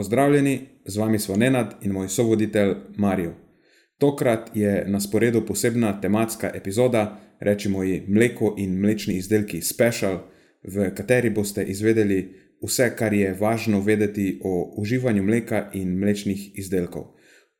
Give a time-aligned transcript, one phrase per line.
[0.00, 3.34] Pozdravljeni, z vami smo Nenad in moj sovoditelj Marijo.
[3.98, 10.18] Tokrat je na sporedu posebna tematska epizoda, rečemo ji Mleko in mlečni izdelki Special,
[10.62, 12.32] v kateri boste izvedeli
[12.62, 17.04] vse, kar je važno vedeti o uživanju mleka in mlečnih izdelkov.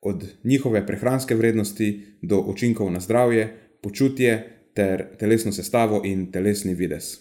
[0.01, 3.53] Od njihove prehranske vrednosti do učinkov na zdravje,
[3.83, 7.19] počutje ter telesno sestavo in telesni vides.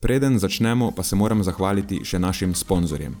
[0.00, 3.20] Preden začnemo, pa se moram zahvaliti še našim sponzorjem.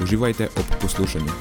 [0.00, 1.32] Uživajte ob poslušanju.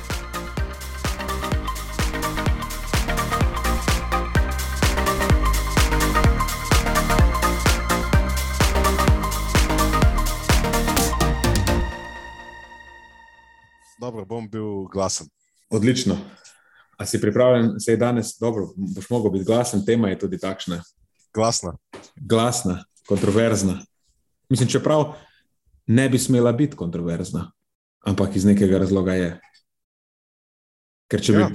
[14.00, 15.28] Dobro, bom bil glasen.
[15.70, 16.18] Odlično.
[16.98, 20.84] A si pripravljen, se je danes dobro, boš mogel biti glasen, tema je tudi takšna.
[21.34, 21.78] Glasna.
[22.16, 23.80] Glasna, kontroverzna.
[24.50, 25.14] Mislim, čeprav
[25.88, 27.52] ne bi smela biti kontroverzna
[28.08, 29.32] ampak iz nekega razloga je.
[31.12, 31.50] Ker če bi, ja.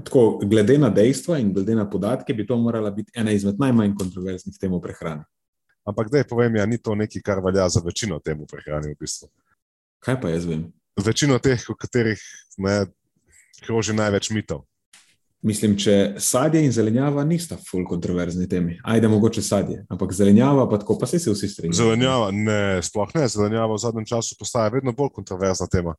[0.00, 3.94] tako, glede na dejstva in glede na podatke, bi to morala biti ena izmed najmanj
[3.98, 5.26] kontroverznih tem v prehrani.
[5.88, 8.94] Ampak, da je povem, ja, ni to nekaj, kar velja za večino tem v prehrani.
[8.94, 9.30] V bistvu.
[10.04, 10.68] Kaj pa jaz vem?
[11.00, 12.20] Večino teh, v katerih
[12.60, 12.84] ne
[13.64, 14.64] kroži največ mitov.
[15.42, 18.74] Mislim, če sadje in zelenjava nista ful kontroverzni temi.
[18.84, 21.78] Ajde, mogoče sadje, ampak zelenjava pa tako, pa se vsi strinjajo.
[21.78, 23.24] Zelenjava, ne, sploh ne.
[23.28, 25.96] Zelenjava v zadnjem času postaja vedno bolj kontroverzna tema.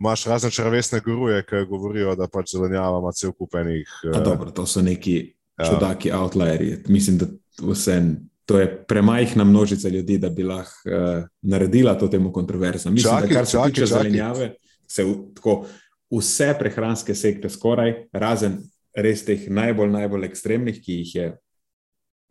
[0.00, 3.92] Imáš razne črvesne guruje, ki govorijo, da pač zelenjava ima cel kupenih.
[4.10, 5.70] Uh, dobro, to so neki ja.
[5.70, 6.82] čudaki outlieri.
[6.88, 7.30] Mislim, da
[7.62, 8.00] vse.
[8.46, 12.90] To je premajhna množica ljudi, da bi lahko uh, naredila to temu kontroverzno.
[12.90, 14.52] Mislim, čaki, da kar se tiče zelenjave,
[14.86, 15.64] se v, tako
[16.12, 18.60] vse prehranske sekte, skoraj, razen
[18.96, 21.30] res teh najbolj, najbolj ekstremnih, ki jih je,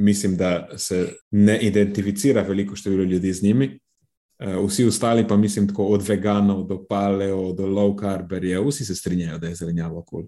[0.02, 3.68] mislim, da se ne identificira veliko število ljudi z njimi.
[4.40, 8.96] Eh, vsi ostali, pa mislim, tako od veganov do paleo, do low carberja, vsi se
[8.96, 10.25] strinjajo, da je zelenjava kul.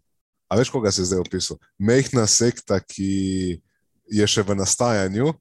[0.47, 1.57] A veš, koga se zdaj opisal?
[1.77, 3.59] Mehna sekta, ki
[4.07, 5.33] je še v nastajanju.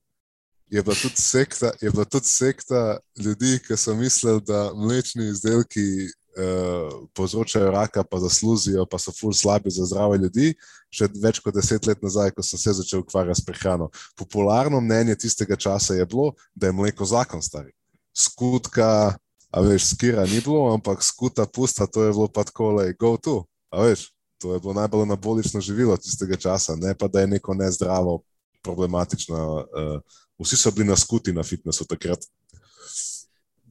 [0.67, 7.09] Je bila, sekta, je bila tudi sekta ljudi, ki so mislili, da mlečni izdelki uh,
[7.15, 10.53] povzročajo raka, pa zaslužijo, pa so ful slabi za zdrave ljudi.
[10.93, 13.89] Še več kot deset let nazaj, ko sem se začel ukvarjati s prehrano.
[14.17, 17.73] Popularno mnenje tistega časa je bilo, da je mleko zakon stari.
[18.17, 19.17] Skutka,
[19.51, 23.17] a veš, skira ni bilo, ampak skuta pusta, to je bilo pa tako, le go
[23.17, 23.43] to.
[23.73, 24.11] A veš,
[24.41, 28.21] to je bilo najbolj anabolično živilo tistega časa, ne pa da je neko nezdravo,
[28.67, 29.37] problematično.
[29.57, 30.01] Uh,
[30.43, 32.27] vsi so bili na skuti na fitnesu takrat.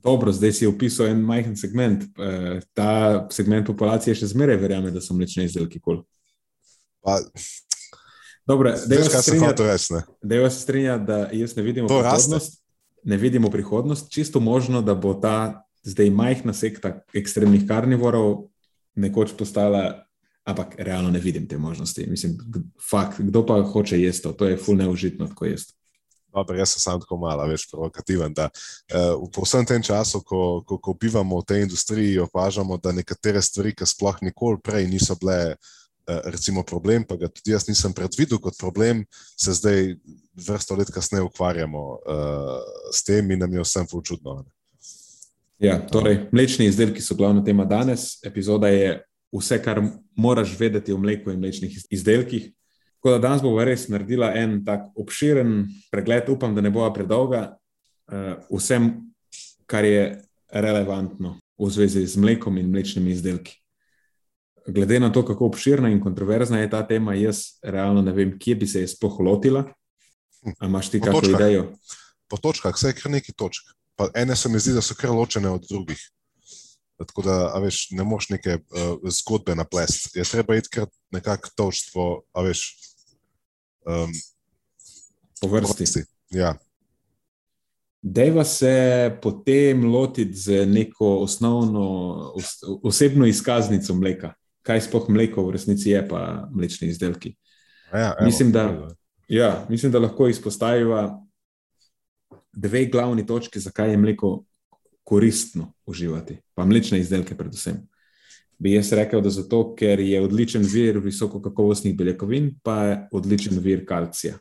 [0.05, 2.03] Dobro, zdaj si opisal en majhen segment.
[2.03, 6.03] Eh, ta segment populacije še zmeraj verjame, da so mlečne izdelke kol.
[8.45, 8.75] Dobro,
[10.21, 12.61] da je se strinja, da jaz ne vidimo prihodnost.
[13.03, 18.47] Ne vidimo prihodnost, čisto možno, da bo ta zdaj majhna sekta ekstremnih karnivorov
[18.95, 20.05] nekoč postala,
[20.45, 22.05] ampak realno ne vidim te možnosti.
[22.09, 22.37] Mislim,
[22.89, 25.74] fakt, kdo pa hoče jesti to, to je fulno užitno, tako jesti.
[26.35, 28.33] Dobar, jaz sem samo tako malo, več provokativen.
[28.35, 28.49] Da,
[28.91, 33.41] uh, v vsem tem času, ko, ko, ko bivamo v tej industriji, opažamo, da nekatere
[33.41, 37.95] stvari, ki sploh nikoli prej niso bile, uh, recimo, problem, pa ga tudi jaz nisem
[37.95, 39.05] predvidel kot problem,
[39.39, 39.95] se zdaj
[40.35, 42.59] vrsto let kasneje ukvarjamo uh,
[42.91, 44.43] s tem in nam je vsem čudno.
[45.63, 48.19] Ja, torej, mlečni izdelki so glavna tema danes.
[48.27, 48.97] Epizoda je
[49.31, 49.79] vse, kar
[50.15, 52.51] moraš vedeti o mleku in mlečnih izdelkih.
[53.05, 57.51] Tako da danes bomo res naredili en tak obširen pregled, upam, da ne bo predolga,
[58.09, 58.87] uh, vsem,
[59.69, 63.59] kar je relevantno v zvezi z mlekom in mlečnimi izdelki.
[64.65, 68.55] Glede na to, kako obširna in kontroverzna je ta tema, jaz realno ne vem, kje
[68.63, 69.67] bi se je sploh lotila.
[70.57, 71.67] Ali imaš ti kakšno idejo?
[72.25, 73.69] Po točkah, vse je kar nekaj točk.
[74.01, 76.01] Pa ene se mi zdi, da so kar ločene od drugih.
[77.05, 80.17] Tako da, a veš, ne moš neke uh, zgodbe naplesti.
[80.17, 82.65] Je treba iti kar nekako točstvo, a veš.
[83.85, 84.11] Um,
[85.41, 86.03] Po vrsti.
[86.29, 86.55] Ja,
[88.01, 88.73] Dejva se
[89.21, 91.81] potem lotiti z neko osnovno
[92.35, 92.45] os,
[92.83, 94.33] osebno izkaznico mleka.
[94.61, 97.35] Kaj sploh mleko v resnici je, pa mlečni izdelki.
[97.93, 98.87] Ja, evo, Mislim, da-
[99.27, 101.21] Ja, mislim, da lahko izpostaviva
[102.53, 104.43] dve glavni točki, zakaj je mleko
[105.03, 107.87] koristno uživati, pa mlečne izdelke, predvsem.
[108.57, 113.83] Bi jaz rekel, da zato, ker je odličen vir visokokakovostnih beljakovin, pa je odličen vir
[113.87, 114.37] kalcija.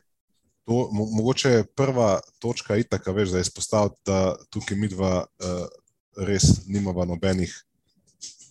[0.65, 5.65] To, mo mogoče je prva točka itaka, veš, da izpostaviti, da tukaj mi dva uh,
[6.17, 7.53] res nimava nobenih,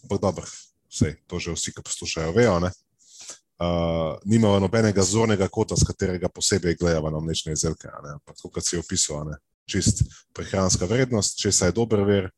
[0.09, 0.47] pa dobro,
[0.93, 2.71] vse, to že vsi, ki poslušajo, vejo, ne.
[3.55, 8.79] Uh, nimava nobenega zornega kota, z katerega posebej gledava na mlečne izdelke, ampak kot si
[8.79, 9.33] opisal,
[9.67, 12.31] čist prehranska vrednost, česa je dober ver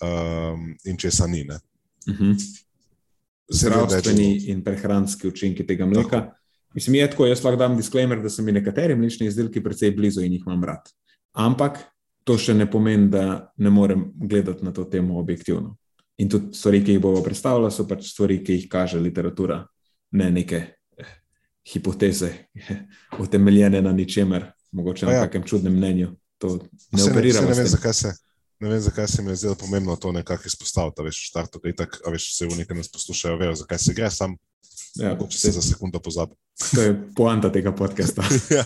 [0.00, 1.58] um, in česa ni, ne.
[2.08, 2.36] Uh -huh.
[3.52, 6.30] Se da je Zdravstveni in prehranski učinki tega mleka.
[6.74, 10.20] Mislim, je tako, jaz lahko dam disclaimer, da so mi nekateri mlečni izdelki precej blizu
[10.20, 10.88] in jih imam rad.
[11.32, 11.78] Ampak
[12.24, 15.76] to še ne pomeni, da ne morem gledati na to temo objektivno.
[16.18, 19.60] In tudi stvari, ki jih bomo predstavljali, so pač stvari, ki jih kaže literatura,
[20.10, 20.56] ne neke
[20.98, 21.14] eh,
[21.72, 22.32] hipoteze,
[23.22, 25.24] utemeljene na ničemer, mogoče na Pa ja.
[25.26, 26.14] kakem čudnem mnenju.
[26.38, 26.56] To
[26.92, 27.46] ne Saj operiramo.
[27.46, 28.12] saj ne, vem, zakaj se,
[28.60, 31.02] ne vem, zakaj se mi je zdelo pomembno to nekako izpostaviti.
[31.02, 34.10] Veš, v štartu, kaj tak, veš, se v nekaj nas poslušajo, vejo, zakaj se gre,
[34.10, 34.36] sam
[34.94, 36.36] Ja, če se za sekundo pozabi.
[36.70, 38.22] to je poanta tega podcasta.
[38.56, 38.64] Ja.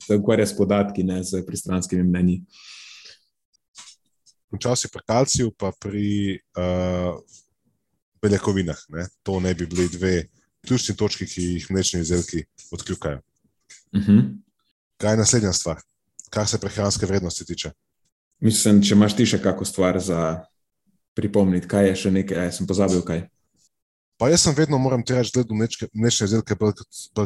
[0.00, 2.40] Se ukvarja s podatki, ne s pristranskimi mnenji.
[4.50, 7.20] Končal si pri kalciju, pa pri uh,
[8.22, 8.80] beljakovinah.
[8.96, 9.04] Ne?
[9.22, 10.14] To ne bi bili dve
[10.66, 12.42] ključni točki, ki jih mlečni izdelki
[12.72, 13.20] odkljukajo.
[13.92, 14.24] Uh -huh.
[14.98, 15.78] Kaj je naslednja stvar,
[16.30, 17.70] kar se prehranske vrednosti tiče?
[18.40, 20.20] Mislim, če imaš ti še kako stvar za
[21.18, 23.26] pripomniti, kaj je še nekaj, aj sem pozabil kaj.
[24.20, 25.56] Pa jaz sem vedno, moram ti reči, gledal
[25.96, 26.74] mlečne izdelke bolj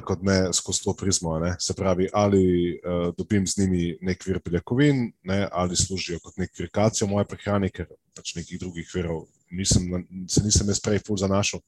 [0.06, 1.32] kot, ne skozi to prizmo.
[1.42, 1.56] Ne?
[1.58, 2.42] Se pravi, ali
[2.78, 5.40] uh, dobim z njimi nek vir beljakovin, ne?
[5.50, 10.70] ali služijo kot nek v moje prehrani, ker pač nekih drugih virov nisem, se nisem
[10.70, 11.62] jaz prej ful zanašal.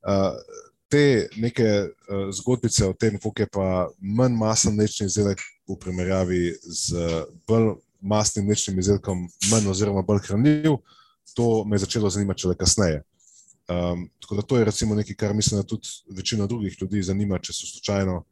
[0.00, 0.40] Uh,
[0.88, 3.68] te neke uh, zgodbice o tem, koliko je pa
[4.00, 10.24] manj masen mlečni izdelek v primerjavi z uh, bolj masnim mlečnim izdelkom, manj oziroma bolj
[10.26, 10.76] hranljiv,
[11.34, 13.02] to me je začelo zanimati šele kasneje.
[13.70, 17.38] Um, tako da to je recimo nekaj, kar mislim, da tudi večino drugih ljudi zanima,
[17.38, 18.24] če so slučajno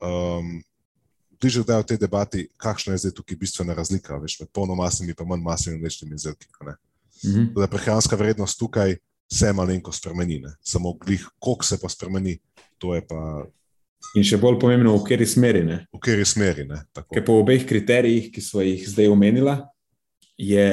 [0.00, 0.62] um,
[1.40, 5.28] bliže kdaj v tej debati, kakšna je zdaj tukaj bistvena razlika veš, med polnomasnimi in
[5.28, 6.48] manj masnimi mlečnimi izdelki.
[6.52, 6.76] Tako
[7.56, 8.96] Da prehranska vrednost tukaj
[9.32, 10.54] se malenko spremeni, ne.
[10.62, 12.38] samo glih, koliko se pa spremeni,
[12.78, 13.44] to je pa
[14.14, 15.62] In še bolj pomembno, v kateri smeri.
[15.66, 15.78] Ne?
[15.92, 16.66] v kateri smeri.
[17.12, 19.56] Ker po obeh kriterijih, ki smo jih zdaj omenila,
[20.38, 20.68] je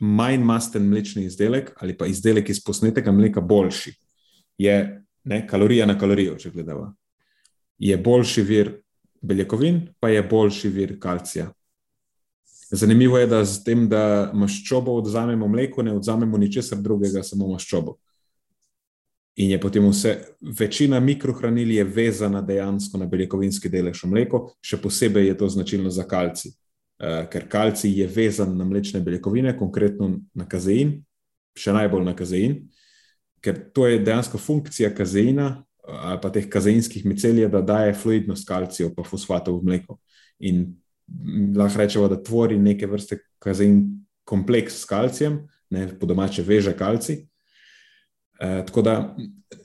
[0.00, 3.94] manj masten mlečni izdelek ali pa izdelek iz posnetega mleka boljši.
[4.60, 4.76] Je
[5.24, 6.92] ne, kalorija na kalorijo, če gledamo.
[7.80, 8.74] Je boljši vir
[9.20, 11.50] beljakovin, pa je boljši vir kalcija.
[12.70, 17.96] Zanimivo je, da z tem, da maščobo odzamemo mleko, ne odzamemo ničesar drugega, samo maščobo.
[19.40, 20.18] In je potem vse,
[20.58, 25.92] večina mikrohranil je vezana dejansko na beljakovinski delež v mleku, še posebej je to značilno
[25.94, 30.98] za kalci, uh, ker kalci je vezan na mlečne beljakovine, konkretno na kazein,
[31.56, 32.58] še najbolj na kazein,
[33.40, 38.44] ker to je dejansko funkcija kazeina eh, ali pa teh kazeinskih micelij, da daje fluidnost
[38.48, 39.96] kalcijev pa fosfatov v mleko.
[40.44, 40.66] In
[41.56, 43.80] lahko rečemo, da tvori neke vrste kazein
[44.28, 47.24] kompleks s kalcijem, ne po domače veže kalcij.
[48.40, 48.94] Uh, tako da,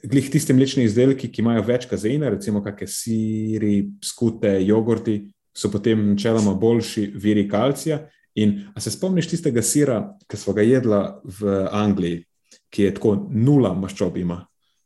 [0.03, 5.21] glih tisti mlečni izdelki, ki imajo več kazeina, recimo kakšne siri, skute, jogurti,
[5.55, 8.01] so potem načeloma boljši viri kalcija.
[8.35, 12.25] In a se spomniš tistega sira, ki smo ga jedla v Angliji,
[12.69, 14.41] ki je tako nula maščob ima?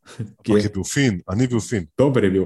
[0.43, 1.87] Ki Ampak je bil fin, a ni bil fin.
[1.97, 2.45] Dober je bil.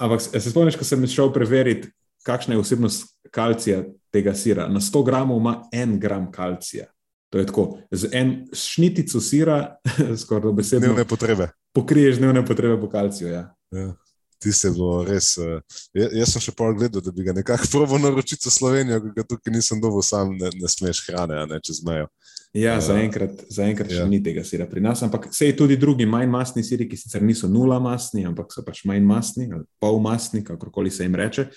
[0.00, 1.88] Ampak se spomniš, ko sem šel preveriti,
[2.24, 4.68] kakšna je vsebnost kalcija tega sira?
[4.68, 6.88] Na 100 gramov ima en gram kalcija.
[7.36, 9.76] To je tako, z en šnitico sira,
[10.22, 11.48] skoraj dobesedno, Dnevne potrebe.
[11.74, 13.28] pokriješ dnevne potrebe po kalciju.
[13.28, 13.42] Ja.
[13.70, 13.92] Ja.
[14.38, 15.34] Tisti je bilo res.
[15.36, 15.60] Uh,
[15.92, 19.24] jaz sem še pol gledal, da bi ga nekako probo naročiti v Slovenijo, ker ga
[19.24, 22.08] tukaj nisem dobil, sam ne, ne smeš hrane, a ne čez mejo.
[22.56, 22.80] Ja, Ja.
[22.80, 24.08] zaenkrat za enkrat še Ja.
[24.08, 27.20] ni tega sira pri nas, ampak se je tudi drugi manj masni siri, ki sicer
[27.22, 31.50] niso nula masni, ampak so pač manj masni ali pol masni, kakorkoli se jim reče,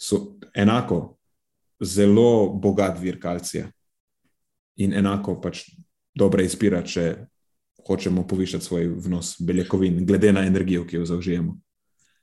[0.00, 0.22] so
[0.54, 1.18] enako
[1.78, 3.68] zelo bogat vir kalcija
[4.80, 5.64] in enako pač
[6.16, 7.26] dobra izbira, če
[7.86, 11.56] hočemo povišati svoj vnos beljakovin, glede na energijo, ki jo zaužijemo.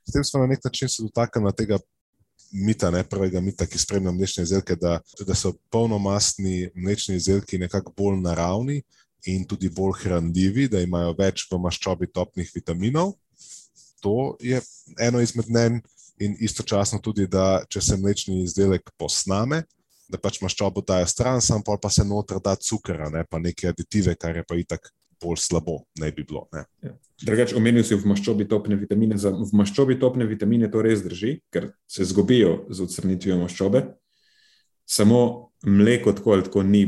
[0.06, 1.78] S tem smo na nek način se dotaknili tega
[2.52, 7.92] mita, ne prvega mita, ki spremlja mlečne izdelke, da, da so polnomastni mlečni izdelki nekako
[7.96, 8.82] bolj naravni,
[9.26, 13.16] in tudi bolj hranljivi, da imajo več v maščobi topnih vitaminov.
[14.02, 14.60] To je
[15.02, 15.80] eno izmed mnen,
[16.18, 19.62] in istočasno tudi, da če se mlečni izdelek posname,
[20.08, 24.14] da pač maščobo daje stran, sam pa se noter da cukera, ne pa neke aditive,
[24.16, 24.88] kar je pa itak
[25.20, 26.46] bolj slabo, ne bi bilo.
[26.54, 26.64] Ne.
[26.82, 26.94] Ja.
[27.22, 29.18] Drugač, omenil si v maščobi topne vitamine.
[29.18, 33.82] Za, v maščobi topne vitamine to res drži, ker se zgubijo z odstranitvijo maščobe.
[34.86, 36.84] Samo mleko tako ali tako ni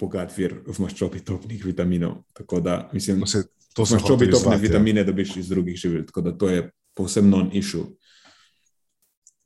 [0.00, 2.22] bogat vir v maščobi topnih vitaminov.
[2.32, 3.44] Tako da, mislim, To se-
[3.74, 4.68] to maščobi topne izzvati, ja.
[4.68, 7.84] vitamine dobiš iz drugih živil, tako da to je povsem non-issue.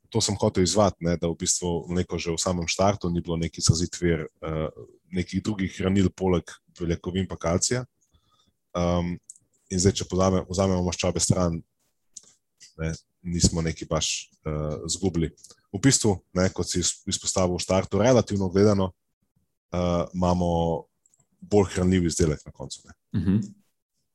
[0.09, 3.37] To sem hotel izvati, ne, da v bistvu mleko že v samem štartu ni bilo
[3.37, 4.69] neki izrazit vir uh,
[5.13, 7.85] nekih drugih hranil, poleg beljakovin in kalcija.
[8.73, 9.17] Um,
[9.69, 11.59] in zdaj, če pozame, vzamemo maščobe stran,
[12.79, 15.31] ne, nismo neki baš uh, zgubili.
[15.73, 18.91] V bistvu, ne, kot si iz- izpostavil v štartu, relativno gledano,
[19.73, 20.85] uh, imamo
[21.39, 22.81] bolj hranljiv izdelek na koncu.
[22.85, 22.93] Ne.
[23.13, 23.39] Uh -huh.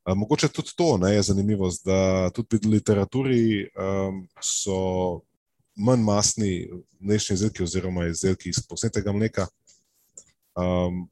[0.05, 5.23] Uh, mogoče tudi to ne, je zanimivo, da tudi v literaturi um, so
[5.77, 9.47] manj masni mlečni izdelki, oziroma izdelki iz posnetega mleka,
[10.57, 11.05] um,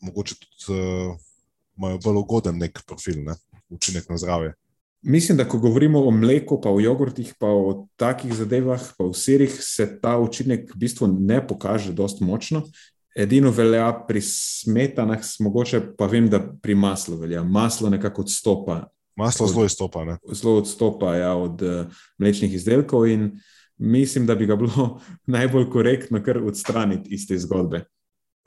[0.00, 1.16] mogoče tudi uh,
[1.76, 3.34] imajo bolj ugoden nek profil, ne,
[3.70, 4.54] učinek na zdravje.
[5.02, 9.12] Mislim, da ko govorimo o mleku, pa o jogurtih, pa o takih zadevah, pa o
[9.12, 12.62] sirih, se ta učinek v bistvu ne pokaže dost močno.
[13.16, 17.42] Edino velja pri smetanah, mogoče pa vem, da pri maslu velja.
[17.42, 18.84] Maslo nekako odstopa,
[19.16, 20.04] Maslo zelo izstopa.
[20.04, 20.16] Ne.
[20.32, 21.86] zelo odstopa ja, od uh,
[22.18, 23.32] mlečnih izdelkov in
[23.82, 25.00] mislim, da bi ga bilo
[25.36, 27.84] najbolj korektno kar odstraniti iz te zgodbe.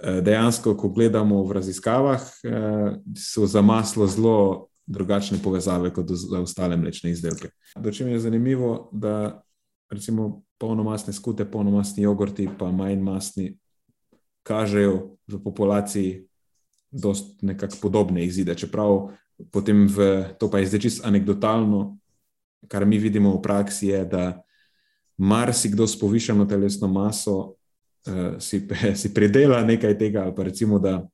[0.03, 6.39] Eh, Dejansko, ko gledamo v raziskavah, eh, so za maslo zelo drugačne povezave kot za
[6.39, 7.49] ostale mlečne izdelke.
[7.75, 9.41] Dočim je zanimivo, da
[9.89, 13.57] recimo polnomasne skute, polnomasni jogurti, pa manj masni,
[14.43, 16.27] kažejo v populaciji
[16.91, 18.55] dost nekako podobne izide.
[18.55, 19.09] Čeprav
[19.51, 21.97] potem v, to pa je zdaj čisto anegdotalno,
[22.67, 24.23] kar mi vidimo v praksi, je, da
[25.17, 28.67] marsikdo s povišeno telesno maso uh, si,
[29.01, 31.07] si predela nekaj tega, ali pa recimo, da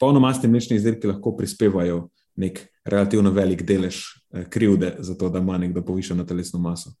[0.00, 5.58] polnomastni mlečni izdelki lahko prispevajo nek relativno velik delež uh, krivde za to, da ima
[5.58, 6.92] nekdo povišeno telesno maso.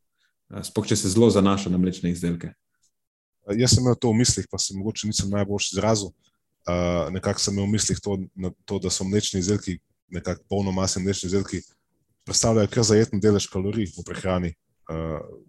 [0.48, 2.52] Uh, Sploh če se zelo zanaša na mlečne izdelke.
[3.56, 6.10] Jaz sem imel to v mislih, pa se mogoče nisem najboljši izrazil.
[6.68, 8.18] Uh, nekako sem imel v mislih to,
[8.68, 9.78] to da so mlečni izdelki,
[10.12, 11.62] nekako polnomasni mlečni izdelki,
[12.28, 14.67] predstavljajo kar zajeten delež kalorij v prehrani uh,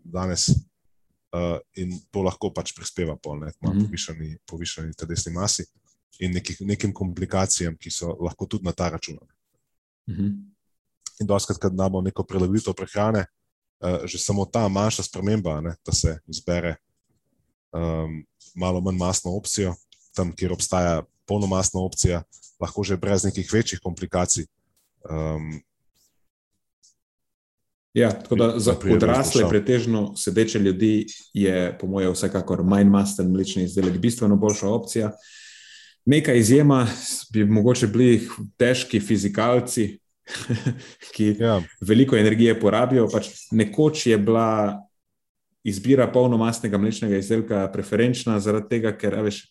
[0.04, 0.50] danes.
[1.30, 3.86] Uh, in to lahko pač prispeva pol, ne, malo Mhm.
[3.86, 5.64] povišani, povišani telesni masi
[6.20, 9.14] in nekih, nekim komplikacijam, ki so lahko tudi na ta račun.
[9.14, 10.34] Uh -huh.
[11.22, 13.26] In doskrat, kad damo neko prilagoditev prehrane,
[13.80, 16.76] uh, že samo ta manjša sprememba, ne, da se izbere
[17.72, 19.76] um, malo manj masno opcijo,
[20.16, 22.24] tam, kjer obstaja polnomasna opcija,
[22.60, 24.46] lahko že brez nekih večjih komplikacij.
[25.10, 25.62] Um,
[27.94, 33.64] Ja, tako da za odrasle, pretežno sedeče ljudi je, po mojem, vsekakor manj masten mlečni
[33.64, 35.12] izdelek bistveno boljša opcija.
[36.06, 36.88] Neka izjema
[37.34, 38.28] bi mogoče bili
[38.58, 40.00] težki fizikalci,
[41.16, 43.08] ki ja, veliko energije porabijo.
[43.10, 44.86] Pač nekoč je bila
[45.64, 49.42] izbira polnomastnega mlečnega izdelka preferenčna, zaradi tega, ker veš,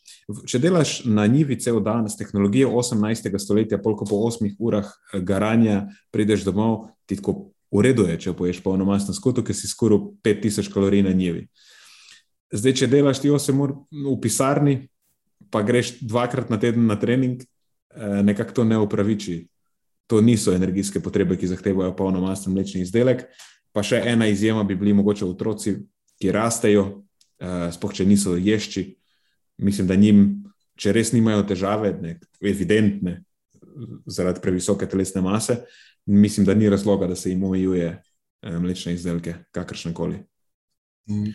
[0.47, 3.35] če delaš na njivi cel dan s tehnologijo 18.
[3.39, 8.37] stoletja, polko po 8 urah eh, garanja, prideš domov, ti tako v redu je, če
[8.37, 11.47] poješ polnomastno skuto, ker si skoraj 5000 kalorij na njivi.
[12.53, 14.77] Zdaj, če delaš ti 8 ur v pisarni,
[15.53, 19.47] pa greš dvakrat na teden na trening, eh, nekako to ne upraviči.
[20.09, 23.27] To niso energijske potrebe, ki zahtevajo polnomasten mlečni izdelek.
[23.73, 25.77] Pa še ena izjema bi bili mogoče otroci,
[26.19, 27.05] ki rastejo,
[27.39, 28.97] uh, sploh če niso ješči.
[29.61, 30.49] Mislim, da njim,
[30.81, 33.19] če res nimajo težave, ne, evidentne,
[34.07, 35.61] zaradi previsoke telesne mase,
[36.09, 37.89] mislim, da ni razloga, da se jim omejuje
[38.43, 40.19] uh, mlečne izdelke, kakršne koli.
[41.11, 41.33] mm,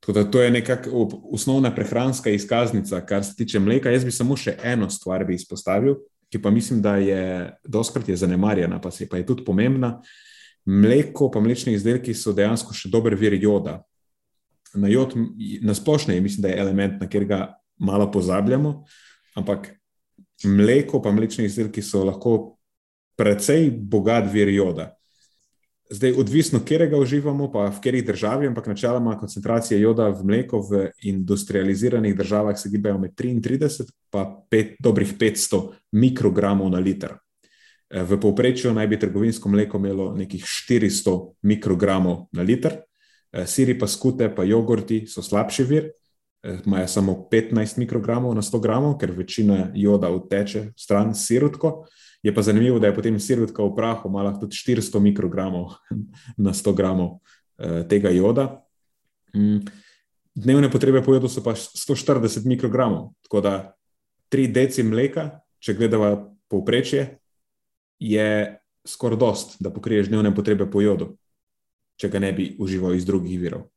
[0.00, 3.90] Tako da to je nekako osnovna prehranska izkaznica, kar se tiče mleka.
[3.90, 5.94] Jaz bi samo še eno stvar bi izpostavil,
[6.28, 10.02] ki pa mislim, da je doskrat je zanemarjena, pa, se, pa je tudi pomembna.
[10.64, 13.78] Mleko, pa mlečni izdelki so dejansko še dober vir joda.
[14.74, 15.14] Na jod,
[15.62, 17.40] na splošno je, mislim, da je element, na katerega
[17.78, 18.74] malo pozabljamo,
[19.40, 19.70] ampak
[20.44, 22.53] mleko, pa mlečni izdelki so lahko
[23.16, 24.94] precej bogat vir joda.
[25.90, 30.62] Zdaj, odvisno, kje ga uživamo, pa v kateri državi, ampak načeloma koncentracije joda v mleku
[30.64, 33.90] v industrializiranih državah se gibajo med 33 in
[34.50, 35.60] pet, dobrih 500
[35.92, 37.18] mikrogramov na liter.
[37.90, 42.80] V povprečju naj bi trgovinsko mleko imelo nekih 400 mikrogramov na liter,
[43.46, 45.90] siri pa skute, pa jogurti so slabši vir,
[46.42, 51.86] eh, imajo samo 15 mikrogramov na 100 gramov, ker večina joda odteče stran sirotko.
[52.24, 55.76] Je pa zanimivo, da je potem sirotka v prahu malo tudi 400 mikrogramov
[56.44, 57.20] na 100 gramov
[57.60, 58.64] eh, tega joda.
[59.36, 59.60] Mm,
[60.34, 63.54] dnevne potrebe po jodu so pa 140 mikrogramov, tako da
[64.32, 66.16] 3 deci mleka, če gledava
[66.48, 67.18] povprečje,
[68.00, 68.28] je
[68.88, 71.14] skoraj dost, da pokriješ dnevne potrebe po jodu,
[72.00, 73.68] če ga ne bi užival iz drugih virov.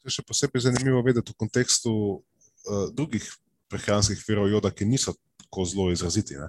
[0.00, 3.26] To je še posebej zanimivo vedeti v kontekstu uh, drugih
[3.68, 6.38] prehranskih virov joda, ki niso tako zelo izraziti.
[6.40, 6.48] Ne?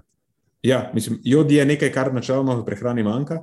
[0.63, 3.41] Ja, mislim, jod je nekaj, kar načeloma v prehrani manjka.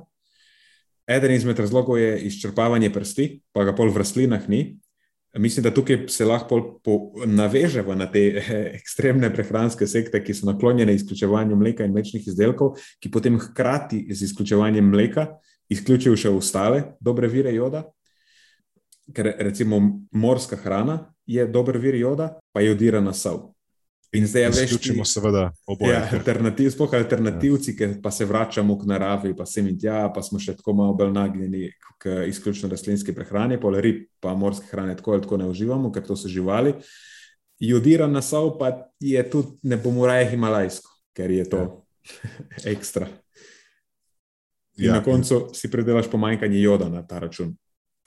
[1.09, 4.79] Eden izmed razlogov je izčrpavanje prsti, pa ga pol v rastlinah ni.
[5.37, 6.79] Mislim, da tukaj se lahko
[7.25, 8.21] navežemo na te
[8.79, 14.25] ekstremne prehranske sekte, ki so naklonjene izključevanju mleka in mlečnih izdelkov, ki potem hkrati z
[14.29, 15.27] izključevanjem mleka
[15.69, 17.83] izključijo še ostale dobre vire joda.
[19.13, 23.49] Ker recimo morska hrana je dober vir joda, pa je jodirana sol.
[24.17, 24.71] In zdaj je več.
[24.71, 25.93] Vključimo seveda oboje.
[25.93, 27.77] Ja, alternativ, sploh alternativci, ja.
[27.77, 30.95] ki pa se vračamo k naravi, pa sem in tja, pa smo še tako malo
[30.97, 31.69] bolj nagnjeni
[32.01, 36.07] k izključno rastlinski prehrani, pol rib, pa morske hrane tako ali tako ne uživamo, ker
[36.07, 36.73] to so živali.
[37.61, 38.71] Jodiran nasov pa
[39.03, 41.69] je tudi, ne bomo raje himalajsko, ker je to ja.
[42.73, 43.11] ekstra.
[44.79, 44.97] In ja.
[44.97, 47.53] na koncu si predelaš pomanjkanje joda na ta račun.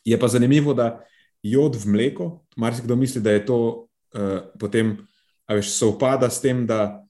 [0.09, 1.05] Je pa zanimivo, da
[1.47, 3.59] jod v mleko, marsikdo misli, da je to
[4.17, 4.97] uh, potem
[5.55, 7.03] veš, sovpada s tem, da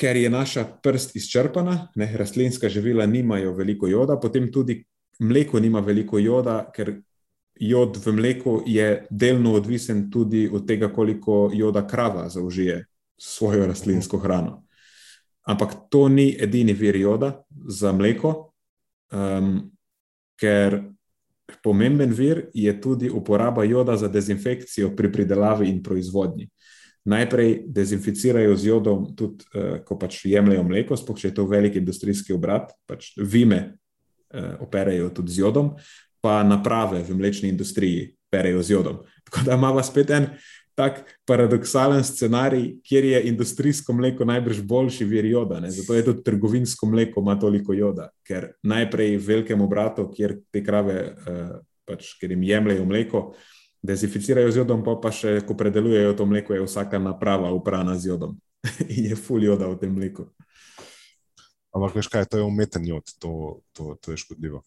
[0.00, 4.84] ker je naša prst izčrpana, ne, rastlinska živila nimajo veliko joda, potem tudi
[5.18, 6.94] mleko nima veliko joda, ker
[7.60, 12.86] jod v mleku je delno odvisen tudi od tega, koliko joda krava zaužije
[13.20, 14.62] svojo rastlinsko hrano.
[15.44, 18.52] Ampak to ni edini vir joda za mleko,
[19.12, 19.70] um,
[20.40, 20.80] ker
[21.62, 26.48] pomemben vir je tudi uporaba joda za dezinfekcijo pri pridelavi in proizvodnji
[27.10, 31.76] najprej dezinficirajo z jodom, tudi uh, ko pač jemljajo mleko, sploh če je to velik
[31.80, 35.74] industrijski obrat, pač vime uh, operajo tudi z jodom,
[36.20, 39.04] pa naprave v mlečni industriji operajo z jodom.
[39.26, 40.30] Tako da imamo spet en
[40.80, 45.60] tak paradoksalen scenarij, kjer je industrijsko mleko najbrž boljši vir joda.
[45.60, 45.70] Ne?
[45.70, 50.62] Zato je tudi trgovinsko mleko ima toliko joda, ker najprej v velikem obratu, kjer te
[50.64, 53.24] krave, uh, pač, ker jim jemljajo mleko
[53.82, 58.12] dezinficirajo z jodom, pa, pa še ko predelujejo to mleko, je vsaka naprava uprana z
[58.12, 58.36] jodom
[58.92, 60.28] in je full joda v tem mleku.
[61.70, 64.62] Ampak veš kaj, to je umeten jod, to, to, to je škodljivo.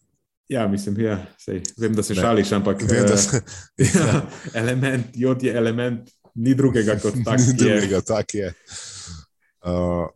[0.48, 2.20] Ja, mislim, ja, sej, vem, da se ne.
[2.20, 3.40] šališ, ampak vem, da se,
[3.88, 4.24] ja,
[4.54, 7.40] element, jod je element, ni drugega kot tak.
[7.40, 8.52] Ni drugega, tak je.
[9.64, 10.08] Uh,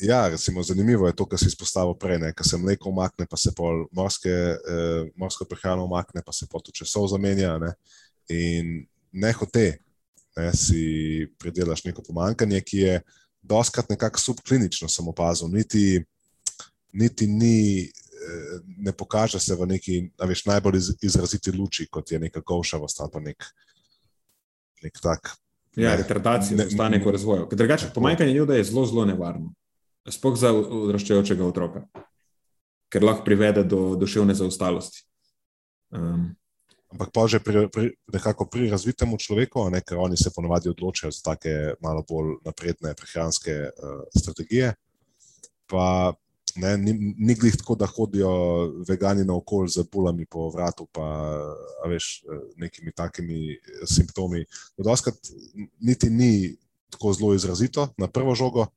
[0.00, 3.52] ja, recimo, zanimivo je to, kar si izpostavil prej, ko se mleko umakne, pa se
[3.56, 7.58] pol morske, eh, morsko prehrano umakne, pa se pol tudi časov zamenja.
[7.58, 7.74] Ne?
[8.28, 9.78] In ne hote,
[10.36, 13.00] ne, si pridelaš neko pomankanje, ki je
[13.42, 16.02] doskrat nekako subklinično, sem opazil, niti,
[16.92, 22.40] niti ni, eh, ne pokaže se v neki veš, najbolj izraziti luči, kot je neka
[22.40, 23.44] govšavost ali pa nek,
[24.82, 25.34] nek tak.
[25.76, 27.48] Ja, retardacija ostane po razvoju.
[27.52, 29.54] Drugače, pomanjkanje joda je zelo, zelo nevarno.
[30.10, 31.86] Sploh za odraščajočega otroka,
[32.92, 35.02] ker lahko privede do duševne zaostalosti.
[35.90, 36.34] Um,
[36.94, 41.10] ampak pa že pri, pri, nekako pri razvitem človeku, ne, ker oni se ponovadi odločajo
[41.10, 44.78] za take malo bolj napredne prehranske uh, strategije.
[45.66, 46.14] Pa
[46.54, 48.30] ne, ni, ni glih tako, da hodijo
[48.86, 51.02] vegani na okolje z bulami po vratu, pa
[51.90, 53.58] veš, eh, nekimi takimi
[53.90, 54.44] simptomi.
[54.78, 55.18] Doskrat
[55.80, 56.54] niti ni
[56.94, 58.68] tako zelo izrazito na prvo žogo,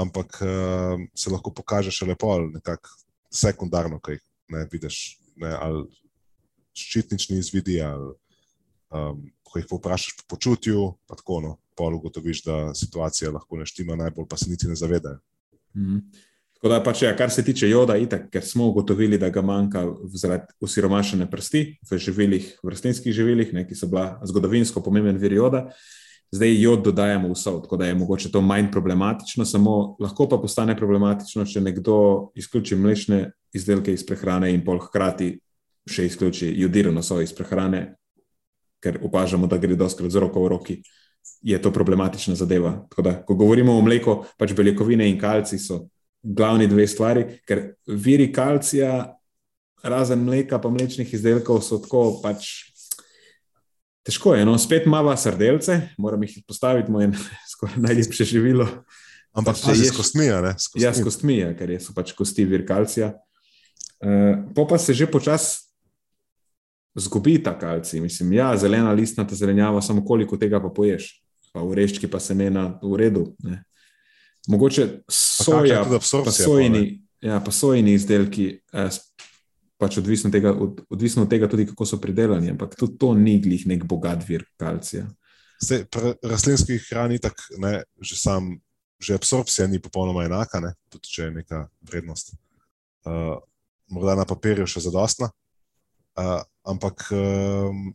[0.00, 2.88] ampak uh, se lahko pokaže še lepo, nekako
[3.28, 4.16] sekundarno, kaj
[4.48, 5.18] ne vidiš.
[5.36, 5.84] Ne, ali
[6.88, 8.14] ščitnični izvidi, ali
[8.90, 13.66] um, ko jih vprašaš po počutju, pa tako no, pol ugotoviš, da situacija lahko ne
[13.66, 15.18] štima najbolj, pa se niti ne zavedajo.
[15.74, 16.26] Mm -hmm.
[16.60, 19.86] Tako da, pač, ja, kar se tiče joda, itak, ker smo ugotovili, da ga manjka
[20.12, 25.32] zaradi usiromašene prsti v živilih, v rastlinskih živilih, ne, ki so bila zgodovinsko pomemben vir
[25.32, 25.70] joda.
[26.30, 30.36] Zdaj jod dodajamo v sol, tako da je mogoče to manj problematično, samo lahko pa
[30.38, 31.96] postane problematično, če nekdo
[32.36, 35.38] izključi mlečne izdelke iz prehrane in pol hkrati
[35.88, 37.94] še izključi jodirano sojo iz prehrane,
[38.80, 40.76] ker opažamo, da gre doskrat z roko v roki,
[41.42, 42.86] je to problematična zadeva.
[42.96, 45.86] Da, ko govorimo o mleku, pač beljakovine in kalci so
[46.22, 49.16] glavni dve stvari, ker viri kalcija,
[49.82, 52.50] razen mleka, pa mlečnih izdelkov, so tako pač.
[54.04, 57.10] Težko je, no, spet imamo srdelce, moram jih postaviti, moj
[57.52, 58.68] skoraj najljubše živilo.
[59.36, 60.54] Ampak se jih s kostmi, ne?
[60.80, 63.12] Ja, s kostmi, ker so pač kosti vir kalcija.
[64.00, 65.69] Uh, po pa se že počasi
[66.94, 68.00] zgubi ta kalci.
[68.00, 71.10] Mislim, ja, zelena listnata zelenjava, samo koliko tega pa poješ.
[71.52, 73.24] pa ureščki, pa semena v redu.
[73.42, 73.62] Ne.
[74.48, 76.82] Mogoče soja, pa absorpcija, sojini,
[77.22, 78.98] ja, pa sojini izdelki, eh,
[79.80, 83.38] pač odvisno, tega, od, odvisno od tega, tudi kako so pridelani, ampak tudi to ni
[83.42, 85.08] glih nek bogat vir kalcija.
[85.60, 88.54] Zdaj, pri rastlinskih hrani tak, ne, že, sam,
[89.00, 92.32] že absorpcija ni popolnoma enaka, ne, tudi če je neka vrednost.
[93.04, 93.36] Uh,
[93.92, 95.28] morda na papirju še zadostna,
[96.16, 97.92] uh, ampak um,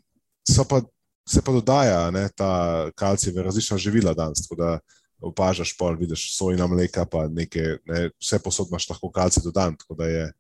[0.70, 0.82] pa,
[1.30, 4.48] se pa dodaja ne, ta kalcij v različna živila danes.
[4.48, 4.80] Tako da
[5.22, 9.78] opažaš, pol vidiš sojna mleka, pa neke, ne, vse posod imaš lahko kalcij dodan.
[9.78, 10.32] Tako da je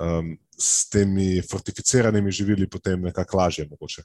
[0.00, 4.02] um, s temi fortificiranimi živili potem nekako lažje mogoče.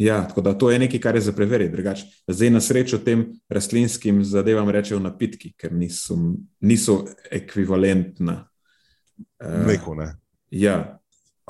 [0.00, 1.72] Ja, tako da to je nekaj, kar je za preveriti.
[1.72, 6.16] Drugače, zdaj na srečo tem rastlinskim zadevam rečejo napitki, ker niso,
[6.60, 8.48] niso ekvivalentna.
[9.40, 10.14] Eh, Mleko, ne.
[10.50, 11.00] Ja,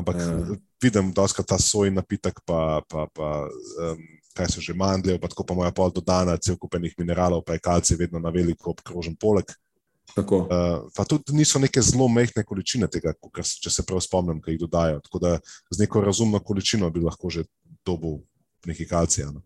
[0.01, 3.99] Ampak uh, vidim, da je ta soj napitek, pa, pa, pa um,
[4.35, 7.59] kaj so že mandlje, pa tako pa moja pol dodana, cel kupenih mineralov, pa je
[7.65, 9.45] kalcij vedno na veliko obkrožen poleg.
[10.15, 10.37] tako.
[10.51, 13.13] Uh, pa tudi niso neke zelo mehke količine tega,
[13.43, 15.01] se- če se prav spomnim, ki jih dodajo.
[15.01, 15.39] Tako da
[15.71, 17.45] z neko razumno količino bi lahko že
[17.87, 18.19] dobil
[18.67, 19.31] nekaj kalcija.
[19.31, 19.43] No.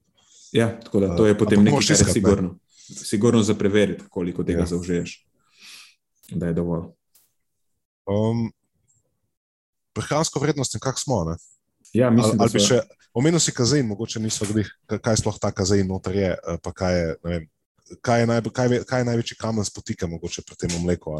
[0.52, 2.14] Ja, tako da to je Eh, potem ampak nekaj, kar je iskati, ne.
[2.14, 2.58] sigurno.
[3.04, 4.66] Sigurno za preveriti, koliko tega ja.
[4.66, 5.26] zaužiješ.
[6.32, 6.88] Da je dovolj.
[8.06, 8.52] Um,
[9.94, 11.24] prehransko vrednost in kak smo.
[11.24, 11.36] Ne?
[11.92, 12.80] Ja, mislim, ali bi da so, še
[13.14, 16.72] omenil si kazein, mogoče niso glih, ka- kaj sploh ta kazein noter je, eh, pa
[16.72, 17.48] kaj je, vem,
[18.00, 21.14] kaj je, najbolj, kaj, kaj je največji kamen spotika mogoče pri tem mleku.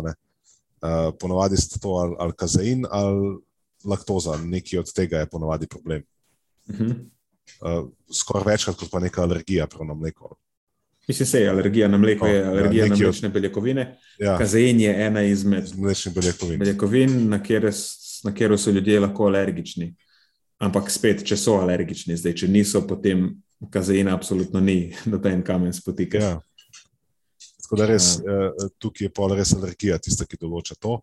[0.84, 3.38] Uh, ponovadi sta to ali, ali kazein ali
[3.84, 6.02] laktoza, nekaj od tega je ponovadi problem.
[6.68, 6.94] uh -huh.
[7.60, 10.36] Uh, skoraj večkrat kot pa neka alergija na mleko.
[11.08, 13.98] Mislim, se je alergija na mleko, je ja, alergija na nekaj od- mlečne beljakovine.
[14.18, 16.58] Ja, Kazein je ena izmed mlečnih beljakovin.
[16.58, 17.72] beljakovin, na kjer,
[18.24, 19.94] na kjer so ljudje lahko alergični.
[20.64, 23.26] Ampak spet, če so alergični, zdaj, če niso, potem
[23.70, 26.18] kazeina absolutno ni noben kamen spotika.
[26.18, 26.34] Ja.
[27.64, 30.98] Tako da res, uh, tukaj je pol res alergija, tista, ki določa to.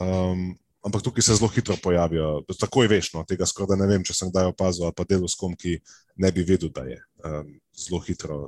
[0.00, 0.50] Um,
[0.84, 4.14] ampak tukaj se zelo hitro pojavijo, takoj veš, no, tega skoraj da ne vem, če
[4.14, 5.78] sem kdaj opazil, pa delo s kom, ki
[6.20, 7.00] ne bi vedel, da je.
[7.24, 8.40] Um, zelo hitro,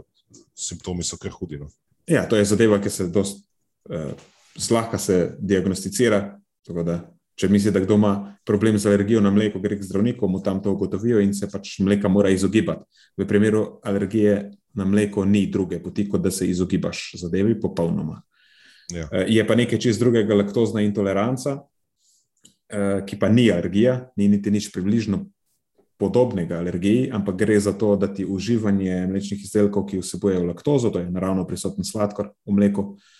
[0.56, 1.58] simptomi so kar hudi.
[1.62, 1.70] No.
[2.08, 3.40] Ja, to je zadeva, ki se dost,
[3.88, 4.12] uh,
[4.60, 6.38] zlahka se diagnosticira.
[6.68, 7.00] tako Da,
[7.38, 8.12] če misli, da kdo ima
[8.46, 11.78] problem z alergijo na mleko, gre k zdravniku, mu tam to ugotovijo in se pač
[11.86, 12.84] mleka mora izogibati.
[13.16, 18.22] V primeru alergije na mleko ni druge poti, kot da se izogibaš zadevi popolnoma.
[18.94, 19.08] Ja.
[19.12, 21.60] Eh, Je pa nekaj čist drugega, laktozna intoleranca,
[22.68, 25.26] eh, ki pa ni alergija, ni niti nič približno
[25.98, 31.02] podobnega alergiji, ampak gre za to, da ti uživanje mlečnih izdelkov, ki vsebujejo laktozo, to
[31.02, 33.18] je naravno prisoten sladkor v mleku, eh,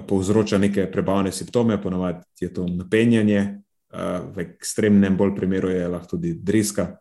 [0.00, 6.16] povzroča neke prebavne simptome, ponovadi je to napenjanje, eh, v ekstremnem bolj primeru je lahko
[6.16, 6.96] tudi driska.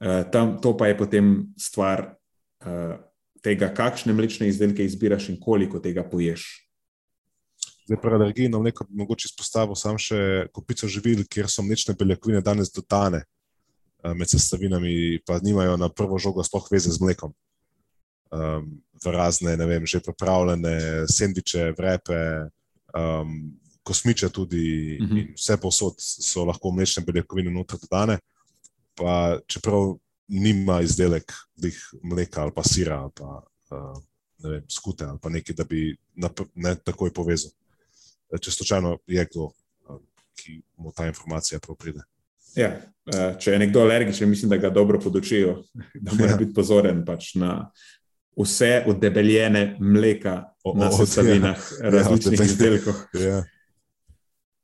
[0.00, 2.14] Eh, Tam, to pa je potem stvar
[2.60, 2.98] eh,
[3.42, 6.68] tega, kakšne mlečne izdelke izbiraš in koliko tega poješ.
[7.86, 11.96] Zdaj, pri alergiji na mleko bi mogoče izpostavil samo še kupico živil, kjer so mlečne
[11.98, 13.24] beljakovine danes dodane
[14.02, 17.34] med sestavinami, pa nimajo na prvo žogo sploh veze z mlekom.
[18.32, 20.72] Um, v razne, ne vem, že pripravljene
[21.06, 22.48] sendviče, vrepe,
[22.94, 24.62] um, kosmiče tudi,
[24.96, 25.14] uh Mhm.
[25.14, 25.20] -huh.
[25.20, 28.18] in vse posod so lahko mlečne beljakovine noter dodane.
[28.94, 29.96] Pa čeprav
[30.28, 31.32] nima izdelek
[32.02, 34.02] mleka ali pa sira ali pa uh,
[34.50, 37.50] vem, skute ali pa nekaj, da bi nap- ne takoj povezal.
[38.32, 39.50] Eh, Če slučajno je kdo,
[39.90, 39.98] eh,
[40.34, 42.00] ki mu ta informacija prav pride.
[42.56, 42.68] Ja,
[43.06, 45.62] eh, če je nekdo alergičen, mislim, da ga dobro podučijo,
[45.94, 46.36] da mora Ja.
[46.36, 47.70] biti pozoren pač na
[48.36, 52.44] vse udebeljene mleka O- na o- sestavinah različnih udebeljene.
[52.52, 52.94] izdelkov.
[53.14, 53.44] Ja.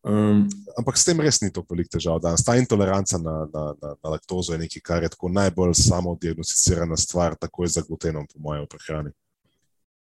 [0.02, 2.20] Um, Ampak s tem res ni toliko velik težav.
[2.22, 6.96] Danes ta intoleranca na, na, na, na laktozo je nekaj, kar je tako najbolj samodiagnosticirana
[6.96, 9.10] stvar, takoj za glutenom, po mojem, v prehrani.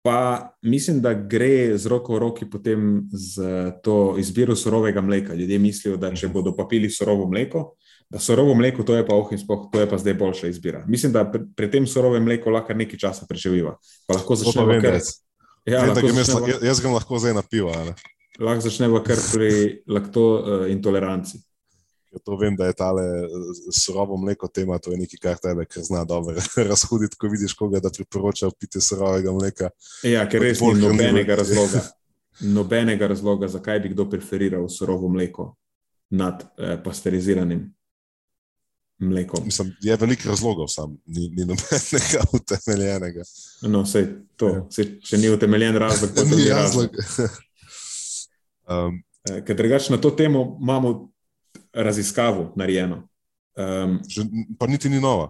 [0.06, 0.20] Pa
[0.62, 3.42] mislim, da gre z roko v roki potem z
[3.84, 5.34] to izbiro surovega mleka.
[5.34, 7.74] Ljudje mislijo, da če bodo pa pili surovo mleko,
[8.10, 10.84] da surovo mleko, to je pa oh in spoh, to je pa zdaj boljša izbira.
[10.88, 13.76] Mislim, da pri, pri tem surovem mleku lahko nekaj časa preživiva.
[14.08, 15.02] Pa lahko začnemo kar,
[15.66, 17.74] ja, vem, lahko začneva- jaz, jaz grem lahko zdaj na pivo.
[17.76, 17.96] a ne.
[18.40, 19.52] lahko začnemo kar pri
[19.88, 21.44] lakto uh, intoleranci.
[22.08, 23.30] Ker to vem, da je tale eh,
[23.76, 26.40] surovo mleko tema, to je nekaj, kar tebe kar zna dobro
[26.72, 29.70] razhuditi, ko vidiš koga, da priporoča pitje surovega mleka.
[30.08, 31.84] Ja, ker res ni nobenega razloga,
[32.40, 35.58] nobenega razloga, zakaj bi kdo preferiral surovo mleko
[36.10, 37.74] nad eh, pasteriziranim
[39.00, 39.46] mlekom.
[39.46, 43.24] Mislim, je veliko razlogov, sam ni, ni nobenega utemeljenega.
[43.62, 44.06] No, sej
[44.36, 44.66] to, Ja.
[44.72, 46.96] sej, če ni utemeljen razlog, potem Ni ni razlog.
[46.96, 47.30] razlog.
[48.70, 51.10] um, Eh, Ker drugače na to temo imamo
[51.74, 53.08] raziskavo narejeno.
[53.56, 54.24] Um, že,
[54.60, 55.30] pa niti ni nova.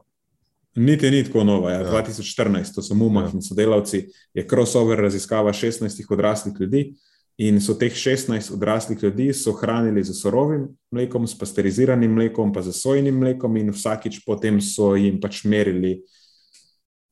[0.75, 1.71] Niti ni tako nova.
[1.71, 1.79] Ja.
[1.79, 1.91] Ja.
[2.05, 3.31] 2014, to so Mumah ja.
[3.33, 4.03] in sodelavci,
[4.33, 6.93] je crossover raziskava 16 odraslih ljudi.
[7.37, 9.29] In so teh 16 odraslih ljudi
[9.61, 14.95] hranili z sorovim mlekom, s pasteriziranim mlekom, pa z sojnim mlekom, in vsakič potem so
[14.95, 15.99] jim pač merili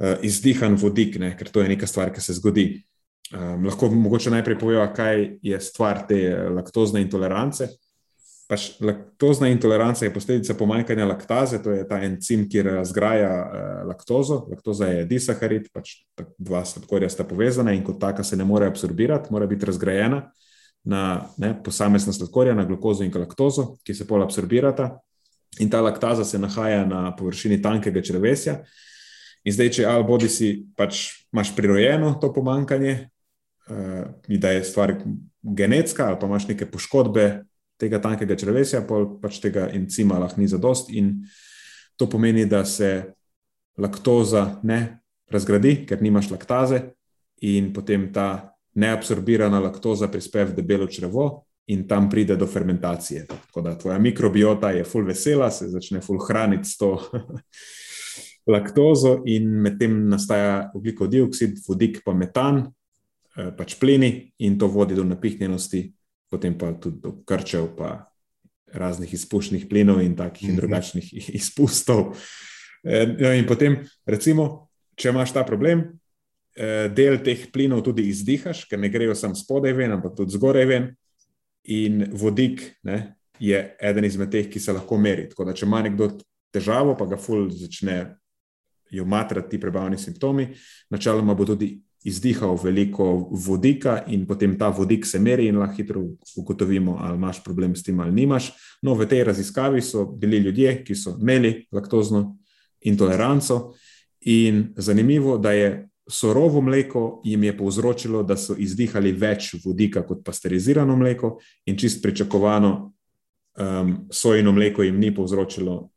[0.01, 1.35] uh, izdihan vodik, ne?
[1.38, 2.83] ker to je neka stvar, ki se zgodi.
[3.33, 6.17] Um, lahko mogoče najprej povem, kaj je stvar te
[6.49, 7.69] laktozne intolerance
[8.47, 14.43] pač laktozna intoleranca je posledica pomanjkanja laktaze, to je ta encim, ki razgraja uh, laktozo.
[14.51, 15.95] Laktoza je disaharid, pač
[16.38, 20.21] dva sladkorja sta povezana in kot taka se ne more absorbirati, mora biti razgrajena
[20.86, 21.01] na
[21.41, 24.91] ne, posamezna sladkorja, na glukozo in laktozo, ki se pol absorbirata.
[25.63, 28.60] In ta laktaza se nahaja na površini tankega črvesja.
[29.45, 32.93] In zdaj, če ali bodi si pač imaš prirojeno to pomankanje,
[33.71, 34.99] uh, da je stvar
[35.41, 37.25] genetska, ali pa imaš neke poškodbe
[37.77, 40.91] tega tankega črvesja, pa pač tega encima lahko ni zadost.
[40.95, 41.17] In
[41.99, 42.91] to pomeni, da se
[43.77, 44.99] laktoza ne
[45.31, 46.81] razgradi, ker nimaš laktaze,
[47.43, 51.45] in potem ta neabsorbirana laktoza prispe v debelo črevo.
[51.65, 53.23] In tam pride do fermentacije.
[53.25, 56.91] Tako da tvoja mikrobiota je full vesela, se začne full hraniti s to
[58.53, 62.67] laktozo, in medtem nastaja ugljikov dioksid, vodik, pa metan,
[63.33, 64.11] eh, pač plini,
[64.45, 65.81] in to vodi do napihnjenosti
[66.29, 68.07] potem pa tudi do krčev, pa
[68.75, 70.61] raznih izpušnih plinov in takih in mhm.
[70.61, 72.15] drugačnih izpustov.
[72.83, 75.88] E, no, in potem, recimo, če imaš ta problem,
[76.55, 80.69] e, del teh plinov tudi izdihaš, ker ne grejo samo spodaj ven, ampak tudi zgoraj
[80.69, 80.91] ven.
[81.73, 85.25] In vodik ne, je eden izmed teh, ki se lahko meri.
[85.31, 86.11] Tako da, če ima nekdo
[86.53, 87.97] težavo, pa ga ful začne
[88.93, 90.45] jo matrati ti prebavni simptomi,
[90.93, 91.73] načeloma bo tudi
[92.06, 96.04] izdihal veliko vodika, in potem ta vodik se meri, in lahko hitro
[96.38, 98.52] ugotovimo, ali imaš problem s tem ali nimaš.
[98.82, 102.38] No, v tej raziskavi so bili ljudje, ki so imeli laktozno
[102.86, 103.74] intoleranco,
[104.26, 110.24] in zanimivo, da je sorovo mleko jim je povzročilo, da so izdihali več vodika kot
[110.26, 112.72] pasterizirano mleko, in čist pričakovano,
[113.58, 115.89] um, sojino mleko jim ni povzročilo.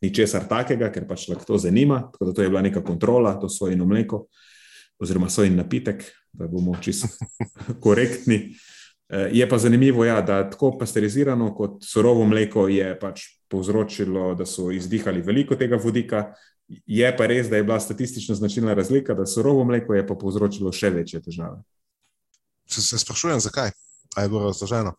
[0.00, 3.86] Ničesar takega, ker pač laktoze nima, tako da to je bila neka kontrola, to sojino
[3.88, 4.26] mleko.
[4.98, 7.08] Oziroma soj in napitek, da bomo čisto
[7.84, 8.56] korektni.
[9.08, 14.46] Eh, je pa zanimivo, ja, da tako pasterizirano kot surovo mleko je pač povzročilo, da
[14.46, 16.32] so izdihali veliko tega vodika.
[16.86, 20.72] Je pa res, da je bila statistično značilna razlika, da surovo mleko je pa povzročilo
[20.72, 21.60] še večje težave.
[22.66, 23.70] Se, se sprašujem, zakaj?
[24.16, 24.96] A je bilo razloženo?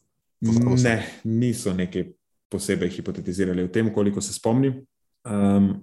[0.83, 2.05] Ne, niso nekaj
[2.49, 4.85] posebej hipotetizirali o tem, koliko se spomnim.
[5.27, 5.73] Um,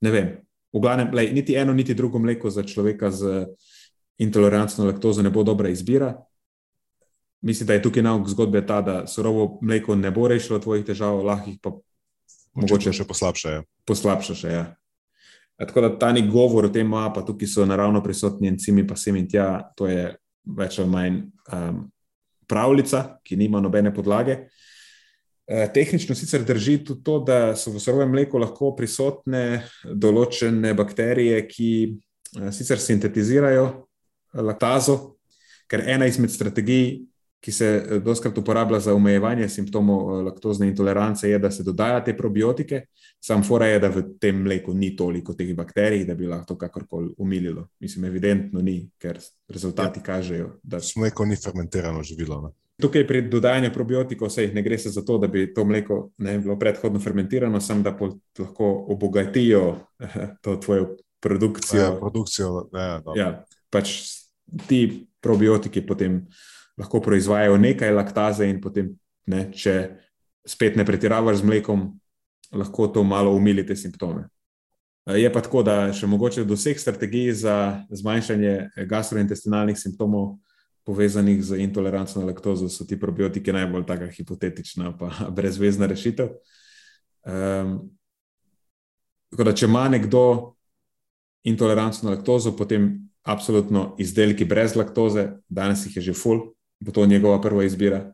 [0.00, 0.30] ne vem,
[0.74, 3.46] v glavnem, lej, niti eno, niti drugo mleko za človeka z
[4.18, 6.14] intoleranco na laktozo ne bo dobra izbira.
[7.44, 11.20] Mislim, da je tukaj nauk zgodbe ta, da surovo mleko ne bo rešilo tvojih težav,
[11.24, 11.74] lahko jih pa
[12.54, 13.60] mogoče še poslabša.
[13.86, 14.64] Poslabša še, ja.
[15.60, 19.16] Tako da ta ni govor o tem, pa tukaj so naravno prisotni encimi, pa sem
[19.16, 20.08] in tja, to je
[20.44, 21.20] več ali manj
[21.54, 21.84] um,
[22.50, 24.48] pravljica, ki nima nobene podlage.
[25.46, 31.42] Eh, tehnično sicer drži tudi to, da so v surovem mleku lahko prisotne določene bakterije,
[31.50, 33.66] ki eh, sicer sintetizirajo
[34.40, 35.18] laktazo,
[35.68, 37.04] ker ena izmed strategij,
[37.44, 42.16] ki se eh, doskrat uporablja za omejevanje simptomov laktozne intolerance, je, da se dodaja te
[42.16, 42.86] probiotike.
[43.20, 47.12] Sam fora je, da v tem mleku ni toliko teh bakterij, da bi lahko kakorkoli
[47.20, 47.68] umililo.
[47.84, 50.08] Mislim, evidentno ni, ker rezultati ja.
[50.08, 50.80] kažejo, da.
[50.96, 52.46] Mleko ni fermentirano živilo.
[52.48, 52.56] Ne?
[52.82, 56.58] Tukaj pri dodajanju probiotikov se ne gre za to, da bi to mleko ne bilo
[56.58, 57.96] predhodno fermentirano, samo da
[58.38, 61.82] lahko obogatijo eh, to tvojo produkcijo.
[61.82, 63.92] Ja, produkcijo ja, ja, pač
[64.66, 66.26] ti probiotiki potem
[66.76, 68.90] lahko proizvajajo nekaj laktaze, in potem,
[69.26, 69.74] ne, če
[70.46, 71.86] spet ne pretiravaš z mlekom,
[72.52, 74.26] lahko to malo umilite simptome.
[75.06, 80.34] Eh, je pa tako, da še mogoče do vseh strategij za zmanjšanje gastrointestinalnih simptomov
[80.84, 86.28] povezanih z intoleranco na laktozo, so ti probiotiki najbolj taka hipotetična, pa brezvezna rešitev.
[87.24, 87.78] Um,
[89.30, 90.24] tako da, če ima nekdo
[91.44, 97.06] intoleranco na laktozo, potem absolutno izdelki brez laktoze, danes jih je že full, bo to
[97.06, 98.12] njegova prva izbira.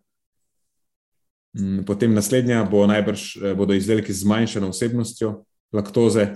[1.59, 5.33] Mm, potem naslednja bo najbrž eh, bodo izdelki z zmanjšano vsebnostjo
[5.75, 6.29] laktoze,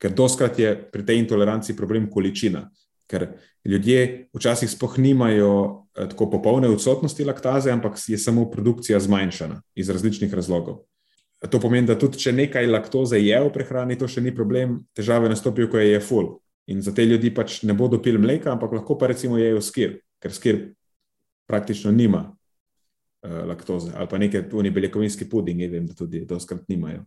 [0.00, 2.68] ker doskrat je pri tej intoleranci problem količina
[3.10, 3.26] ker
[3.66, 5.50] ljudje včasih sploh nimajo
[5.96, 10.84] eh, tako popolne odsotnosti laktaze, ampak je samo produkcija zmanjšana iz različnih razlogov.
[11.50, 15.30] To pomeni, da tudi če nekaj laktoze je v prehrani, to še ni problem, težave
[15.32, 16.34] nastopijo, ko je je full.
[16.70, 19.96] In za te ljudi pač ne bodo pil mleka, ampak lahko pa recimo jejo skir,
[20.20, 20.60] ker skir
[21.48, 27.06] praktično nima uh, laktoze ali pa neke unibeljakovinski pudinge, vem, da tudi doskrat nimajo.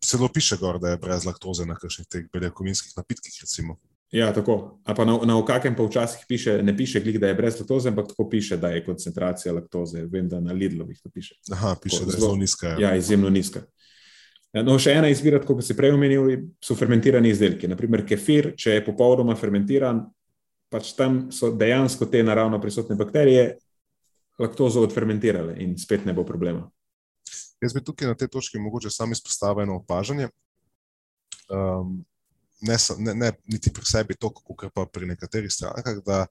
[0.00, 3.34] celo piše gor, da je brez laktoze na kakšnih teh beljakovinskih napitkih.
[3.42, 3.76] Recimo.
[4.12, 4.78] Ja, tako.
[4.84, 7.88] A pa na, na vsakem pa včasih piše, ne piše, glik, da je brez laktoze,
[7.88, 10.04] ampak tako piše, da je koncentracija laktoze.
[10.04, 11.34] Vem, da na Lidlovih to piše.
[11.52, 12.68] Aha, piše, tako, da je zelo nizka.
[12.68, 13.62] Ja, ja izjemno nizka.
[14.52, 16.28] Ja, no, še ena izbira, kot si prej omenil,
[16.60, 17.70] so fermentirani izdelki.
[17.72, 20.04] Naprimer, kefir, če je popolnoma fermentiran,
[20.72, 23.54] pač tam so dejansko te naravno prisotne bakterije
[24.40, 26.66] laktozo odfermentirale in spet ne bo problema.
[27.62, 30.28] Jaz bi tukaj na tej točki mogoče samo izpostavil eno opažanje.
[31.48, 32.02] Um,
[32.62, 36.26] ne, ne, ne niti pri sebi, toliko, kot pa pri nekaterih strankah, da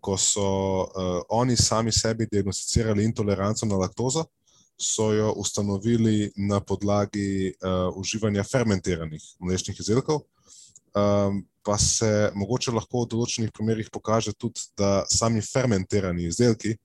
[0.00, 0.48] ko so
[0.86, 4.24] uh, oni sami sebi diagnosticirali intoleranco na laktozo,
[4.78, 10.22] so jo ustanovili na podlagi uh, uživanja fermentiranih mlečnih izdelkov.
[10.94, 16.76] Um, pa se mogoče lahko v določenih primerjih pokaže tudi, da sami fermentirani izdelki,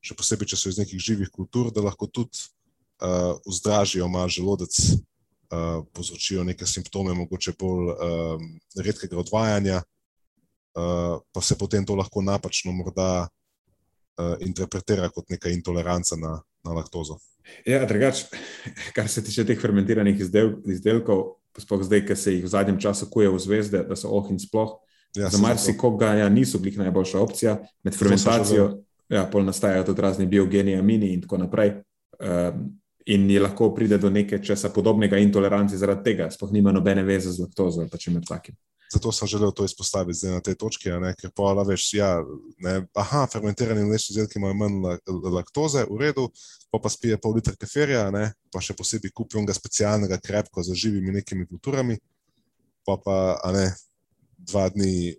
[0.00, 2.38] še posebej, če so iz nekih živih kultur, da lahko tudi
[3.02, 4.78] uh, vzdražijo malo želodec,
[5.50, 12.22] uh, povzročijo neke simptome, mogoče bolj um, redkega odvajanja, uh, pa se potem to lahko
[12.22, 17.18] napačno morda uh, interpretira kot neka intoleranca na, na laktozo.
[17.66, 18.24] Ja, drugač,
[18.96, 23.08] kar se tiče teh fermentiranih izdel, izdelkov, sploh zdaj, ki se jih v zadnjem času
[23.10, 24.78] kuje v zvezde, da so oh in sploh.
[25.16, 27.56] Ja, za marsikoga ja, niso bili najboljša opcija.
[27.82, 31.80] Med fermentacijo ja, nastajajo tudi razni biogeni, amini in tako naprej.
[32.20, 32.68] Um,
[33.10, 37.32] in je lahko pride do neke česa podobnega intoleranci zaradi tega, sploh nima nobene veze
[37.32, 38.56] z laktozo ali čem takim.
[38.92, 42.08] Zato sem želel to izpostaviti zdaj na tej točki, ker pa veš, ja,
[42.58, 44.80] ne, aha, fermentirani mlečni izdelki imajo manj
[45.30, 46.26] laktoze, v redu,
[46.70, 50.74] pa pa spije pol litra keferja, ne, pa še posebej kupijo ga specialnega krepko za
[50.74, 52.00] živimi nekimi kulturami,
[52.86, 53.68] pa pa, ne,
[54.38, 55.14] dva dni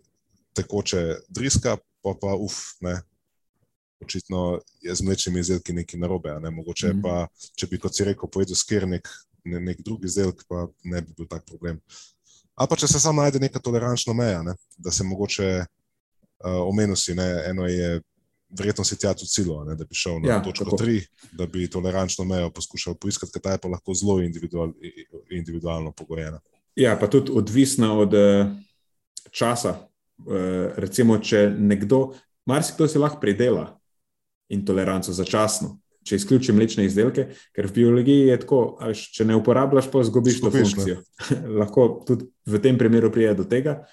[0.60, 2.98] tekoče driska, pa pa uf, ne,
[4.04, 6.34] očitno je z mlečnimi izdelki nekaj narobe.
[6.40, 6.52] Ne?
[6.52, 7.02] Mogoče mm -hmm.
[7.02, 9.10] pa, če bi, kot si rekel, povedal sker nek,
[9.44, 11.80] ne, nek drugi izdelek, pa ne bi bil tak problem.
[12.56, 14.56] Ali pa če se samo najde neka tolerančna meja, ne?
[14.78, 17.44] da se mogoče uh, omenil si, ne?
[17.46, 18.02] eno je.
[18.60, 20.78] Verjetno si tja tudi cilo, da bi šel na ja, točko tako.
[20.78, 24.74] tri, da bi tolerančno mejo poskušal poiskati, ta je pa lahko zelo individual,
[25.32, 26.40] individualno pogojena.
[26.76, 28.52] Ja, pa tudi odvisna od uh,
[29.32, 29.88] časa.
[30.18, 30.36] Uh,
[30.76, 32.12] recimo, če nekdo,
[32.46, 33.20] marsikdo si lahko
[34.52, 35.80] pridela, intoleranco začasno.
[36.02, 40.40] Če izključim mlečne izdelke, ker v biologiji je tako, až, če ne uporabljaš, pa zgubiš
[40.42, 41.02] to funkcijo.
[41.62, 43.84] Lahko tudi v tem primeru pride do tega.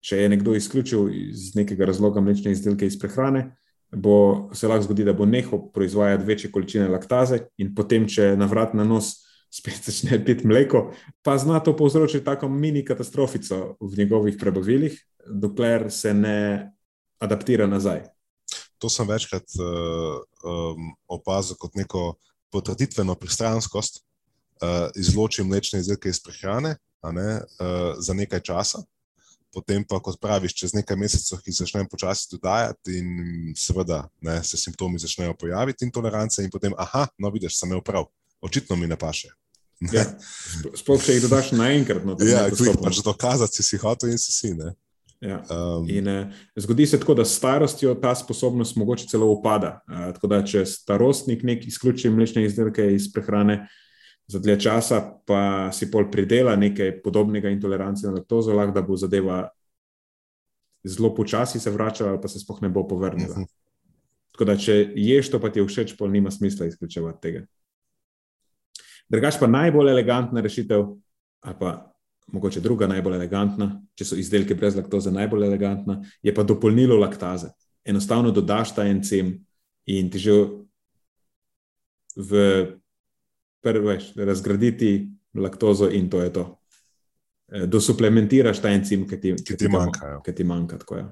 [0.00, 3.50] Če je nekdo izključil iz nekega razloga mlečne izdelke iz prehrane,
[3.92, 8.48] bo se lahko zgodi, da bo nehal proizvajati večje količine laktaze, in potem, če na
[8.48, 9.18] vrat na nos
[9.52, 10.86] spet začne piti mleko,
[11.26, 16.38] pa zna to povzročiti tako mini katastrofico v njegovih prebavilih, dokler se ne
[17.20, 18.06] adaptira nazaj
[18.80, 22.14] to sem večkrat uh, um, opazil kot neko
[22.50, 26.76] potrditveno pristranskost, uh, izločim mlečne izdelke iz prehrane
[27.12, 28.82] ne, uh, za nekaj časa.
[29.50, 34.56] Potem pa, kot praviš, čez nekaj mesecev, ki začnejo počasi dodajati, in seveda ne, se
[34.56, 38.06] simptomi začnejo pojaviti, intolerance, in potem, aha, no, vidiš, sem imel prav,
[38.40, 39.32] očitno mi ne paše.
[39.90, 40.04] Ja,
[40.76, 42.44] sploh, če jih dodaš naenkrat, no, ja,
[42.78, 44.52] pač dokazati si si hotel in si si.
[44.54, 44.74] Ne.
[45.20, 45.42] Ja.
[45.52, 49.80] Um, in, uh, zgodi se tako, da s starostjo ta sposobnost mogoče celo upada.
[49.88, 53.66] Uh, tako da, če starostnik nek izključi mlečne izdelke iz prehrane
[54.30, 58.96] za dlje časa, pa si pol pridela nekaj podobnega intolerance na laktozo, lahko da bo
[58.96, 59.42] zadeva
[60.84, 63.34] zelo počasi se vračala, ali pa se spoh ne bo povrnila.
[63.34, 63.44] Uh mhm.
[63.44, 63.56] -huh.
[64.32, 67.46] Tako da, če ješ to, pa ti je všeč, pol nima smisla izključevati tega.
[69.08, 70.86] Drugač pa najbolj elegantna rešitev,
[71.40, 71.89] ali pa
[72.32, 77.52] mogoče druga najbolj elegantna, če so izdelki brez laktoze najbolj elegantna, je pa dopolnilo laktaze.
[77.84, 79.38] Enostavno dodaš ta encim
[79.86, 80.36] in ti že
[82.16, 82.40] v
[83.62, 86.44] prveš razgraditi laktozo in to je to.
[87.48, 90.20] E, dosuplementiraš ta encim, ki ti, ki ti manjka.
[90.24, 91.06] Ki ti manjka tako, ja.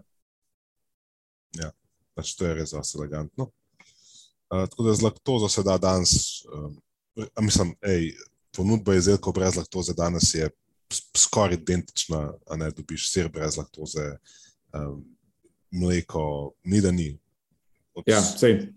[1.59, 1.71] ja,
[2.15, 3.51] pač to je res zelo elegantno.
[4.49, 6.13] Uh, tako da z laktozo se da danes,
[6.49, 6.79] um,
[7.45, 8.15] mislim, ej,
[8.57, 10.49] ponudba izdelkov brez laktoze danes je
[11.17, 14.17] skoraj identična, a ne dobiš sir brez laktoze,
[14.73, 15.05] um,
[15.71, 17.19] mleko, ni da ni.
[17.95, 18.73] Od, ja, sej.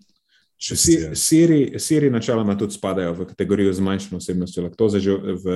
[0.61, 5.55] Siri, siri načeloma tudi spadajo v kategorijo zmanjšane osebnosti laktoze, že v,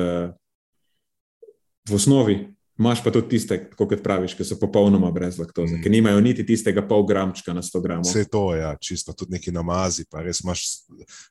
[1.89, 2.54] v osnovi.
[2.79, 5.83] Imáš pa tudi tiste, kot praviš, ki so popolnoma brez laktoze, mm.
[5.83, 8.09] ki nimajo niti tistega pol gramčka na 100 gramov.
[8.09, 10.03] Vse to je, ja, čisto tudi neki namazi.
[10.11, 10.65] Res, imaš,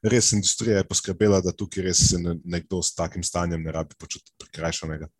[0.00, 4.32] res industrija je poskrbela, da tukaj res se nekdo s takim stanjem ne rabi počutiti
[4.40, 5.10] prikrajšanega.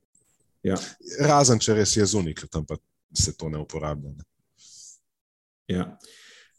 [0.64, 0.78] Ja.
[1.20, 2.80] Razen, če res je zunik, tam pa
[3.12, 4.14] se to ne uporablja.
[4.16, 4.24] Ne?
[5.68, 5.90] Ja.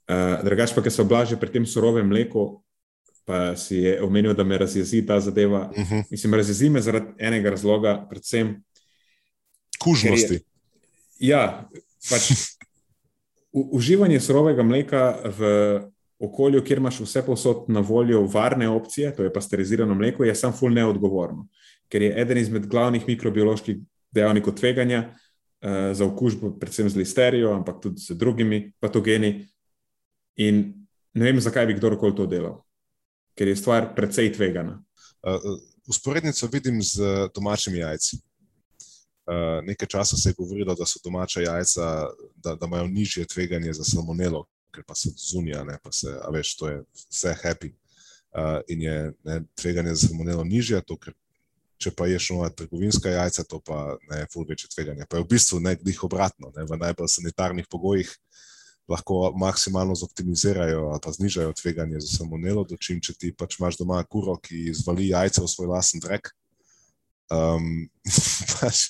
[0.05, 2.61] Uh, drugač pa, ker so blaže pri tem surovem mleku,
[3.25, 5.71] pa si je omenil, da me razjezi ta zadeva.
[5.73, 6.03] Uh -huh.
[6.11, 8.59] Mislim, razjezi me zaradi enega razloga, predvsem
[9.81, 10.39] kužnosti.
[11.19, 11.67] Je, ja,
[12.09, 12.31] pač
[13.51, 15.03] uživanje surovega mleka
[15.37, 15.49] v
[16.19, 20.53] okolju, kjer imaš vse posod na voljo varne opcije, to je pasterizirano mleko, je sam
[20.55, 21.47] ful neodgovorno,
[21.91, 23.79] ker je eden izmed glavnih mikrobioloških
[24.15, 29.47] dejavnikov tveganja uh, za okužbo, predvsem z listerijo, ampak tudi z drugimi patogeni.
[30.35, 30.63] In
[31.15, 32.65] ne vem, zakaj bi kdorkoli to delal
[33.35, 34.79] ker je stvar precej tvegana.
[35.87, 38.17] Usporednico uh, vidim z domačimi jajci.
[39.25, 41.85] Uh, nekaj časa se je govorilo, da so domača jajca,
[42.35, 46.29] da, da imajo nižje tveganje za salmonelo, ker pa so zunija, ne, pa se, a
[46.29, 47.71] veš, to je vse happy.
[48.35, 51.15] Uh, in je ne, tveganje za salmonelo nižje, to, ker
[51.81, 55.07] če pa ješ nova trgovinska jajca, to pa ne, ful večje tveganje.
[55.09, 58.11] Pa je v bistvu nekdih obratno, ne, v najbolj sanitarnih pogojih
[58.87, 64.03] lahko maksimalno zoptimizirajo ali pa znižajo tveganje za salmonelo, dočim, če ti pač imaš doma
[64.03, 66.29] kuro, ki zvali jajce v svoj lasen drek.
[67.31, 67.87] Um,
[68.59, 68.89] pač...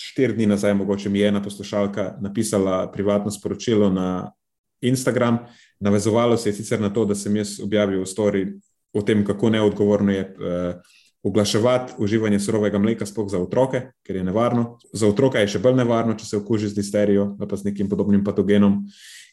[0.00, 4.32] Štiri dni nazaj, mogoče mi je ena poslušalka napisala privatno sporočilo na
[4.80, 5.38] Instagram.
[5.80, 8.46] Navezovalo se je sicer na to, da sem jaz objavil story
[8.92, 10.24] o tem, kako neodgovorno je.
[10.38, 14.78] Uh, oglaševati uživanje surovega mleka, sploh za otroke, ker je nevarno.
[14.92, 17.88] Za otroka je še bolj nevarno, če se okuži z listerijo ali pa z nekim
[17.88, 18.78] podobnim patogenom.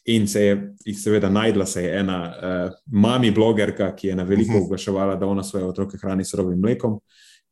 [0.08, 0.58] In se je,
[0.96, 4.66] seveda, najdla se je ena uh, mami blogerka, ki je na veliko mhm.
[4.68, 7.00] oglaševala, da ona svoje otroke hrani s surovim mlekom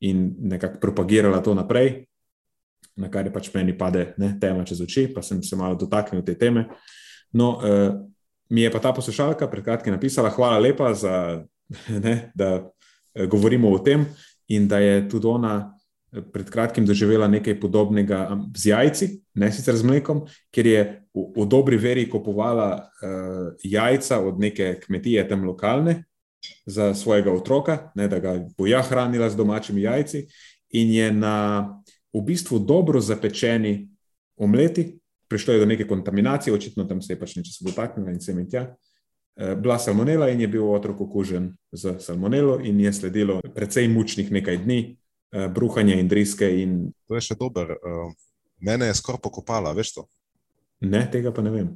[0.00, 2.04] in nekako propagirala to naprej,
[2.96, 6.24] na kar je pač meni pade ne, tema čez oči, pa sem se malo dotaknil
[6.24, 6.66] te teme.
[7.32, 7.92] No, uh,
[8.50, 11.42] mi je pa ta poslušalka pred kratkim napisala, hvala lepa za,
[12.04, 12.62] ne, da
[13.16, 14.06] Eh, govorimo o tem,
[14.48, 15.72] in da je tudi ona
[16.12, 20.82] eh, pred kratkim doživela nekaj podobnega z jajci, ne sicer z mlekom, ker je
[21.14, 26.02] v, v dobri veri kupovala uh, jajca od neke kmetije tam lokalne
[26.66, 30.26] za svojega otroka, ne, da ga bo ja hranila z domačimi jajci,
[30.70, 31.36] in je na
[32.12, 33.88] v bistvu dobro zapečeni
[34.36, 34.98] omleti.
[35.28, 38.50] Prišlo je do neke kontaminacije, očitno tam se je pač nekaj dotaknilo in sem in
[38.50, 38.76] tja.
[39.36, 44.32] Eh, bila salmonela in je bil otrok okužen z salmonelo, in je sledilo precej mučnih
[44.32, 44.96] nekaj dni,
[45.32, 46.48] eh, bruhanja in driske.
[46.62, 46.92] In...
[47.08, 47.70] To je še dober.
[47.70, 48.14] Eh,
[48.60, 50.06] mene je skoraj pokopala, veš to?
[50.80, 51.68] Ne, tega pa ne vem.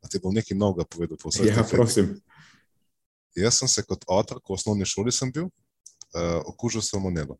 [0.00, 1.50] A ti bom nekaj novega povedal, posebej.
[1.50, 2.14] Ja, prosim.
[3.36, 7.38] Jaz sem se kot otrok v osnovni šoli bil, uh, okužil salmonelo.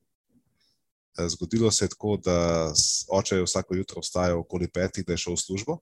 [1.28, 2.72] Zgodilo se je tako, da
[3.08, 5.78] oče je vsako jutro vstajal okoli petih, da je šel v službo.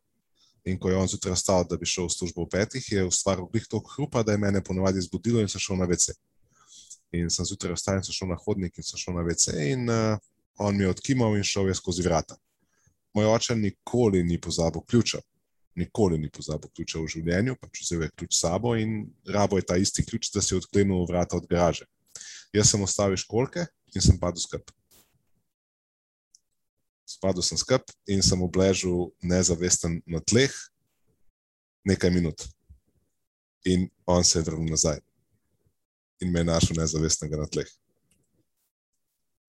[0.64, 3.46] In ko je on zjutraj vstal, da bi šel v službo v petih, je ustvaril
[3.52, 6.16] glih toliko hrupa, da je mene ponovadi zbudilo in sem šel na WC.
[7.12, 9.88] In sem zjutraj vstal in sem šel na hodnik in sem šel na WC in
[9.88, 10.18] uh,
[10.59, 12.36] on mi je odkimal in šel je skozi vrata.
[13.14, 15.20] Moj oče nikoli ni pozabil ključa.
[15.79, 19.66] Nikoli ni pozabil ključa v življenju, pač vzel je ključ s sabo in rabo je
[19.68, 21.87] ta isti ključ, da si odklenil vrata od garaže.
[22.57, 24.72] Jaz sem ostavil školke in sem padel skrb
[27.09, 30.53] spadal sem skup in sem obležal nezavesten na tleh
[31.89, 32.45] nekaj minut.
[33.64, 35.01] In on se je vrnil nazaj
[36.20, 37.68] in me je našel nezavestnega na tleh.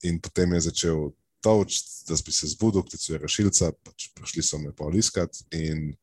[0.06, 1.10] In potem je začel
[1.42, 5.96] toč, da bi se zbudil, kot je rešilca, pač prišli so me pa oliskati in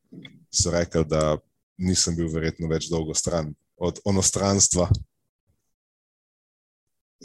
[0.51, 1.37] so rekli, da
[1.79, 4.89] nisem bil verjetno več dolgo stran od onostranstva.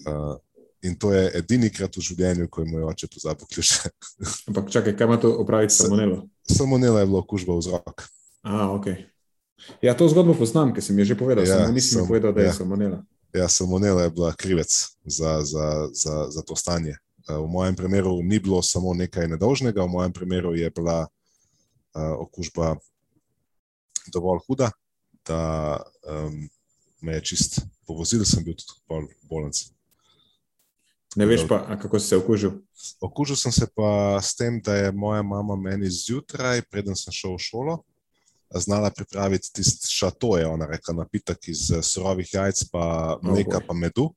[0.07, 0.37] Uh,
[0.81, 3.91] In to je edini krat v življenju, ko je moj oče pozabil ključe.
[4.49, 6.23] Ampak čakaj, kaj ima to opraviti s salmonelo?
[6.49, 8.05] Salmonela je bilo okužba v zrak.
[8.41, 8.87] A, ok.
[9.85, 12.41] Ja, to zgodbo poznam, ker sem ji že povedal, ja, samo nisem sam, povedal, da
[12.41, 12.55] je ja.
[12.57, 12.99] salmonela.
[13.29, 14.73] Ja, salmonela je bila krivec
[15.05, 16.97] za, za, za, za to stanje.
[17.29, 21.20] Eh, v mojem primeru ni bilo samo nekaj nedolžnega, v mojem primeru je bila uh,
[21.93, 22.75] okužba
[24.13, 24.71] dovolj huda,
[25.27, 26.49] da um,
[27.01, 29.71] me je čist povozil, sem bil tudi v bolnici.
[31.15, 32.51] Ne veš pa, kako si se okužil?
[33.03, 37.35] Okužil sem se pa s tem, da je moja mama meni zjutraj, preden sem šel
[37.35, 37.75] v šolo,
[38.55, 43.73] znala pripraviti tisti šatoje, ona rekla, napitek iz eh, surovih jajc, pa mleka, oh, pa
[43.73, 44.11] medu.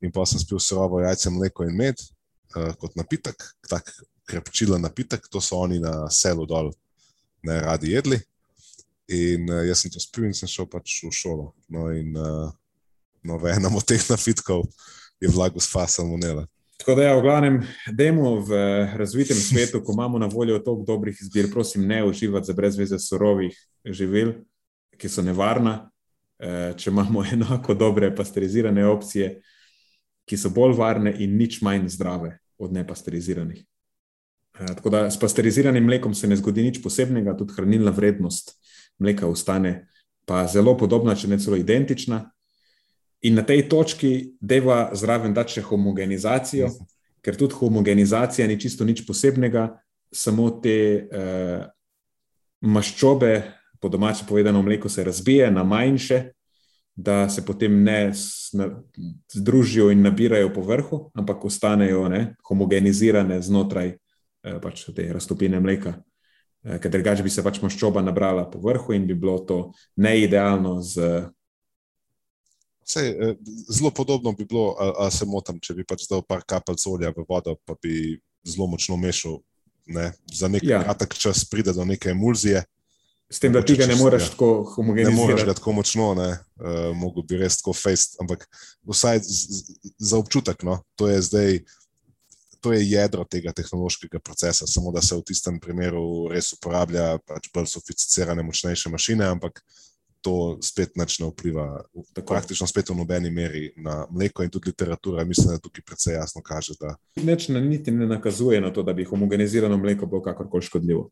[0.00, 1.98] In pa sem spil surovo jajce, mleko in med
[2.56, 3.36] uh, kot napitek,
[3.68, 3.90] tak
[4.28, 6.72] krepčila napitek, to so oni na selu dol
[7.42, 8.20] ne radi jedli.
[9.08, 11.52] In uh, jaz sem to spil in sem šel pač v šolo.
[11.72, 12.52] No, in uh,
[13.24, 14.66] no, v enem od teh napitkov
[15.20, 16.46] je bila gospa salmonela.
[16.78, 17.56] Tako da, ja, v glavnem,
[17.90, 18.54] demo v
[18.94, 23.56] razvitem svetu, ko imamo na voljo toliko dobrih izbir, prosim, ne uživati za brezveze surovih
[23.84, 24.32] živil,
[24.94, 25.88] ki so nevarna.
[26.78, 29.40] Če imamo enako dobre pasterizirane opcije,
[30.28, 33.64] ki so bolj varne in nič manj zdrave od nepasteriziranih.
[34.60, 38.56] Eh, tako da s pasteriziranim mlekom se ne zgodi nič posebnega, tudi hranilna vrednost
[38.98, 39.88] mleka ostane
[40.28, 42.20] pa zelo podobna, če ne celo identična.
[43.24, 46.68] In na tej točki deva zraven dati še homogenizacijo,
[47.24, 49.70] ker tudi homogenizacija ni čisto nič posebnega,
[50.12, 50.76] samo te
[51.08, 51.64] uh,
[52.60, 53.32] maščobe,
[53.80, 56.20] po domače povedano, mleko se razbije na manjše,
[56.98, 58.12] da se potem ne
[59.34, 65.94] združijo in nabirajo po vrhu, ampak ostanejo ne, homogenizirane znotraj eh, pač te raztopine mleka.
[66.64, 69.60] Eh, Ker drugače bi se pač maščoba nabrala po vrhu in bi bilo to
[69.96, 71.28] neidealno z
[72.88, 73.34] Sej, eh,
[73.68, 77.12] zelo podobno bi bilo, a, a se motim, če bi pač dal par kapljic olja
[77.12, 78.16] v vodo, pa bi
[78.48, 79.42] zelo močno mešal.
[79.86, 80.08] Ne?
[80.32, 80.80] Za nek ja.
[80.82, 82.64] kratek čas pride do neke emulzije,
[83.30, 84.28] S tem, da tega ne moreš ja.
[84.30, 85.46] tako ne moreš homogenizirati.
[85.46, 86.28] ga tako močno, ne,
[86.60, 88.46] uh, mogo bi res tako fejst, ampak
[88.88, 91.58] vsaj z, z, za občutek, no, to je zdaj,
[92.64, 97.52] to je jedro tega tehnološkega procesa, samo da se v tistem primeru res uporablja pač
[97.54, 99.60] bolj sofisticirane, močnejše mašine, ampak
[100.24, 101.84] to spet nič ne vpliva,
[102.16, 102.26] Tako.
[102.26, 106.42] praktično spet v nobeni meri na mleko in tudi literatura, mislim, da tukaj precej jasno
[106.42, 110.62] kaže, da Nič na, niti ne nakazuje na to, da bi homogenizirano mleko bilo kakorkoli
[110.62, 111.10] škodljivo.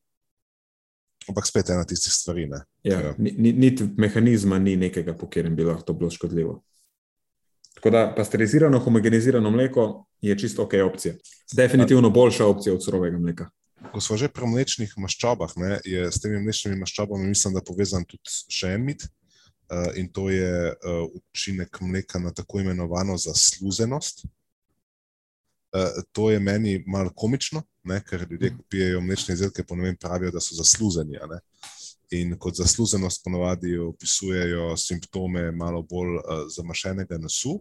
[1.28, 2.62] Ampak spet ena tistih stvari, ne.
[2.82, 3.14] Ja, Ja.
[3.18, 6.62] ni, ni, niti mehanizma ni nekega, po katerem bi lahko to bilo škodljivo.
[7.74, 11.14] Tako da pasterizirano, homogenizirano mleko je čisto ok opcija.
[11.52, 13.50] Definitivno boljša opcija od surovega mleka.
[13.92, 18.04] Ko smo že pri mlečnih maščobah, ne, je s temi mlečnimi maščobami, mislim, da povezan
[18.08, 19.04] tudi še en mit.
[19.66, 24.24] Uh, in to je uh, učinek mleka na tako imenovano zasluženost.
[25.74, 30.30] Uh, to je meni malo komično, ne, ker ljudje, ki pijejo mlečne izdelke, ponovim, pravijo,
[30.34, 30.54] da so
[31.04, 31.40] ne.
[32.10, 37.58] In kot zasluženost ponovadi opisujejo simptome malo bolj uh, zamašenega nosu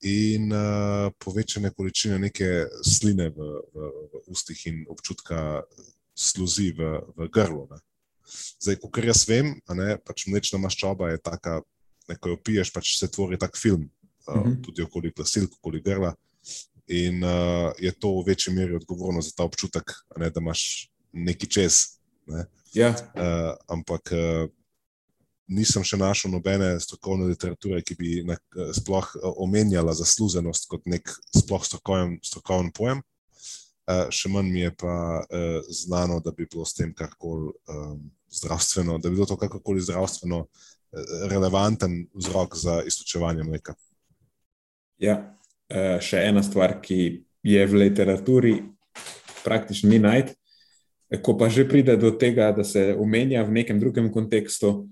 [0.00, 5.62] in uh, povečane količine neke sline v, v, v ustih in občutka
[6.14, 7.66] sluzi v, v grlu.
[7.70, 7.80] Ne.
[8.62, 11.60] Zdaj, kot jaz vem, ne, pač mlečna maščoba je taka,
[12.08, 13.90] ne, ko jo piješ, pač se tvori tak film,
[14.28, 14.48] uh, uh Mhm.
[14.48, 14.64] -huh.
[14.64, 16.14] tudi okoli glasilk, okoli grla.
[16.88, 20.88] In uh, je to v večji meri odgovorno za ta občutek, a ne, da imaš
[21.12, 22.00] neki čez.
[22.26, 22.46] Ne.
[22.74, 24.48] Ja, Uh, ampak uh,
[25.48, 30.88] nisem še našel nobene strokovne literature, ki bi na, uh, sploh uh, omenjala zasluženost kot
[30.88, 33.04] nek sploh strokoven, strokoven pojem.
[33.88, 38.02] Uh, še manj mi je pa uh, znano, da bi bilo s tem karkoli um,
[38.32, 40.68] zdravstveno, da bi bilo to kakorkoli zdravstveno uh,
[41.32, 43.76] relevanten vzrok za izključevanje mleka.
[45.00, 45.37] ja.
[45.68, 48.54] Uh, še ena stvar, ki je v literaturi
[49.44, 50.34] praktično ni najti.
[51.24, 54.88] Ko pa že pride do tega, da se omenja v nekem drugem kontekstu,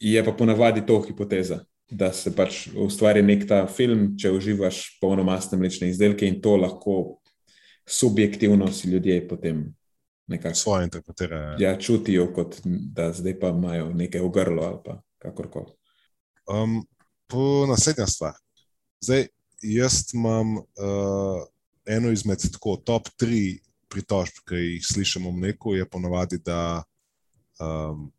[0.00, 5.58] je pa ponavadi to hipoteza, da se pač ustvari nek ta film, če uživaš polnomastne
[5.60, 7.20] mlečne izdelke in to lahko
[7.86, 9.64] subjektivno si ljudje potem
[10.26, 11.56] nekako Svoje interpretirajo.
[11.58, 15.72] ja, čutijo, kot da zdaj pa imajo nekaj v grlu ali kakorkoli.
[16.50, 16.82] Um,
[17.68, 18.34] naslednja stvar.
[19.00, 19.26] Zdaj,
[19.62, 21.44] jaz imam uh,
[21.86, 26.82] eno izmed tako top tri pritožb, ki jih slišimo v mleku, je ponovadi, da
[27.62, 28.10] um,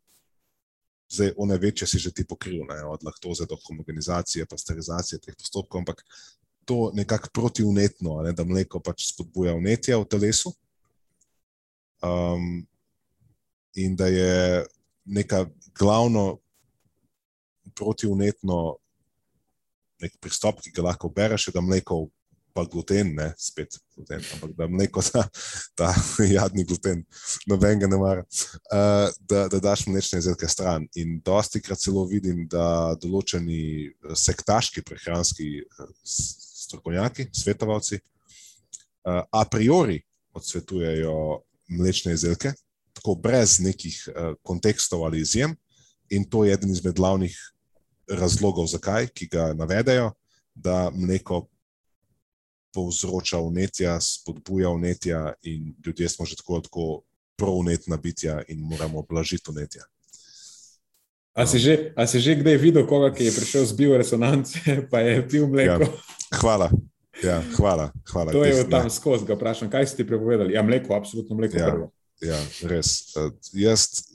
[1.08, 5.78] zdaj one večje si že ti pokril, ne, od laktoze do homogenizacije, pasterizacije teh postopkov,
[5.84, 6.02] ampak
[6.64, 10.52] to nekako protivnetno, ne, da mleko pač spodbuja vnetje v telesu.
[12.02, 12.66] Um,
[13.74, 14.66] in da je
[15.04, 15.46] neka
[15.78, 16.38] glavno
[17.74, 18.76] protivnetno
[20.02, 22.06] nek pristop, ki ga lahko bereš, da mleko,
[22.58, 25.24] pa gluten, ne spet gluten, ampak da mleko, ta,
[25.78, 25.92] ta
[26.36, 27.04] jadni gluten,
[27.50, 30.88] noben ga ne mara, uh, da, da daš mlečne izdelke stran.
[30.98, 39.44] In dosti krat celo vidim, da določeni eh, sektaški prehranski eh, strokovnjaki, svetovalci, uh, a
[39.50, 40.00] priori
[40.38, 41.14] odsvetujejo
[41.78, 42.54] mlečne izdelke,
[42.98, 45.54] tako brez nekih uh, kontekstov ali izjem.
[46.10, 47.36] In to je eden izmed glavnih
[48.10, 50.12] razlogov, zakaj, ki ga navedejo,
[50.54, 51.46] da mleko
[52.74, 56.86] povzroča vnetja, spodbuja vnetja, in ljudje smo že tako tako
[57.38, 59.82] provnetna bitja in moramo blažiti vnetja.
[61.34, 64.58] A si, že, a si že kdaj videl koga, ki je prišel z bioresonance,
[64.90, 65.86] pa je pil mleko?
[65.86, 66.38] Ja.
[66.42, 66.70] Hvala.
[67.22, 68.30] Ja, hvala, hvala.
[68.30, 68.90] To je od tam ne.
[68.94, 70.54] skozi, ga vprašam, kaj ste ti prepovedali?
[70.54, 71.58] Ja, mleko, absolutno mleko.
[71.58, 71.70] Ja.
[71.70, 71.90] prvo.
[72.22, 73.14] Ja, res.
[73.14, 74.06] Uh, jaz,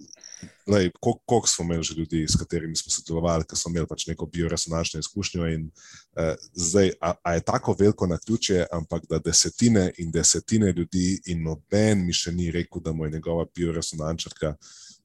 [0.68, 4.08] lej, kol- koliko smo imeli že ljudi, s katerimi smo sodelovali, ki so imeli pač
[4.08, 5.48] neko bioresonančno izkušnjo.
[5.54, 5.70] In,
[6.16, 11.22] uh, zdaj, a, a je tako veliko na ključe, ampak da desetine in desetine ljudi,
[11.26, 14.56] in noben mi še ni rekel, da mu je njegova bioresonančarka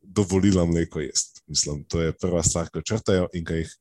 [0.02, 1.40] dovolila mleko jesti.
[1.46, 3.74] Mislim, to je prva stvar, ki jo črtajo in ki jih.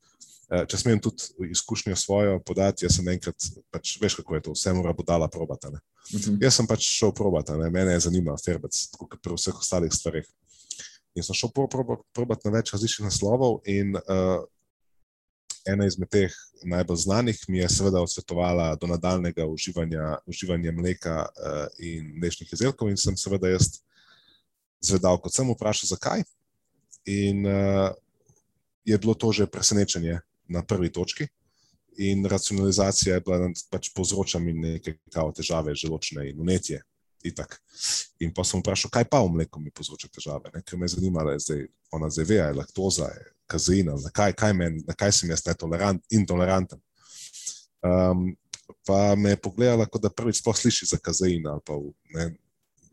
[0.52, 3.36] eh, Če smem tudi izkušnjo svojo podati, jaz sem enkrat,
[3.72, 5.70] pač, veš kako je to, vse mora bodala probata.
[5.70, 5.80] Ne?
[6.14, 6.38] Mhm.
[6.42, 7.70] Jaz sem pač šel probati, ne?
[7.70, 10.26] mene je zanimalo, ferbec, kot pri vseh ostalih stvareh.
[11.18, 14.44] In sem šel pro- proba- probati na več različnih naslovov, in uh,
[15.68, 21.64] ena izmed teh najbolj znanih mi je seveda odsvetovala do nadaljnega uživanja, uživanja mleka uh,
[21.82, 23.80] in mlečnih izdelkov, in sem seveda jaz
[24.84, 26.24] zvedal, kot sem vprašal, zakaj.
[27.10, 27.90] In uh,
[28.86, 31.28] je bilo to že presenečenje na prvi točki.
[31.98, 35.00] In racionalizacija je bila, da pač povzroča mi neke
[35.34, 36.84] težave, želočne in unetje.
[37.28, 37.58] Itak.
[38.24, 40.64] In pa sem vprašal, kaj pa v mleku mi povzroča težave, ne?
[40.66, 44.54] ker me je zanimalo, da je ona zdaj ve, je laktoza, je kazeina, zakaj, kaj
[44.54, 46.82] men, zakaj sem jaz netolerant, intoleranten.
[47.86, 48.32] Um,
[48.88, 51.78] pa me je pogledala, kot da prvič sploh sliši za kazein ali pa
[52.16, 52.28] ne,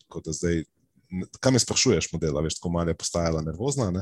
[0.08, 0.64] kot da zdaj.
[1.38, 3.86] Kaj me sprašuješ, modela, veš, tako malo je postajala nervozna.
[3.94, 4.00] Ne?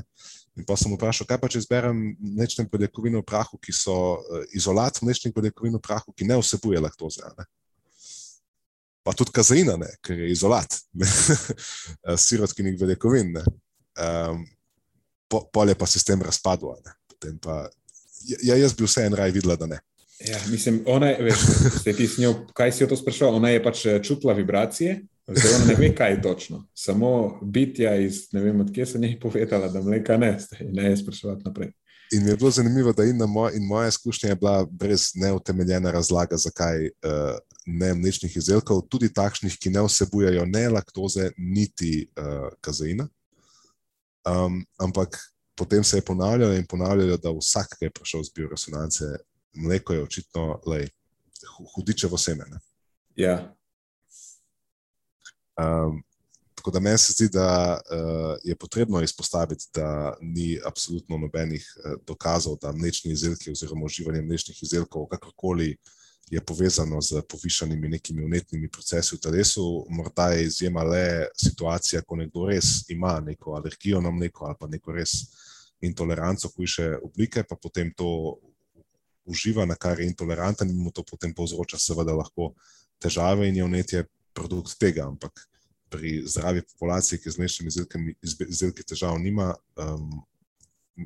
[0.57, 4.47] In pa sem vprašal, kaj pa če izberem mlečne beljakovine v prahu, ki so uh,
[4.57, 7.26] izolat mlečnih beljakovin v prahu, ki ne vsebuje laktoze.
[7.37, 7.45] Ne?
[9.03, 9.89] Pa tudi kazeina, ne?
[10.03, 10.77] ker je izolat
[12.27, 13.35] sirotkinih beljakovin.
[13.99, 14.45] Um,
[15.29, 16.77] pol je pa sistem razpadel.
[17.43, 17.65] Pa,
[18.43, 19.81] ja, jaz bi vse en raj videla, da ne.
[20.29, 21.39] Ja, mislim, ona je, veš,
[21.97, 25.55] ti s njo, kaj si jo to sprašoval, ona je pač eh, čutila vibracije, zdaj
[25.55, 26.67] ona ne ve, kaj je točno.
[26.75, 31.43] Samo bitja iz, ne vem, odkje se njej povedala, da mleka ne, ne je sprašovati
[31.45, 31.73] naprej.
[32.13, 35.93] In mi je bilo zanimivo, da in, moj, in moja izkušnja je bila brez neutemeljene
[35.93, 42.51] razlage, zakaj uh, ne mlečnih izdelkov, tudi takšnih, ki ne vsebujejo ne laktoze, niti uh,
[42.61, 43.09] kazeina.
[44.27, 45.19] Um, ampak
[45.55, 49.05] potem se je ponavljalo in ponavljalo, da vsak, ki je prišel z bioresonance,
[49.55, 50.89] mleko je očitno lej,
[51.75, 52.47] hudičevo seme.
[53.17, 53.55] Ja.
[55.59, 56.03] Um,
[56.55, 61.99] tako da meni se zdi, da uh, je potrebno izpostaviti, da ni absolutno nobenih uh,
[62.07, 68.25] dokazov, da mlečni izdelki oziroma uživanje mlečnih izdelkov kakorkoli uh, je povezano z povišanimi nekimi
[68.25, 69.87] unetnimi procesi v telesu.
[69.89, 74.66] Morda je izjema le situacija, ko nekdo res ima neko alergijo na mleko ali pa
[74.66, 75.12] neko res
[75.81, 78.39] intoleranco hujše oblike, pa potem to
[79.25, 82.53] uživa, na kar je intoleranten in mu to potem povzroča seveda lahko
[82.99, 84.05] težave in je unetje
[84.35, 85.47] produkt tega, ampak
[85.93, 88.14] pri zdravi populaciji, ki z mlečnimi
[88.49, 90.23] izdelki težav nima, um,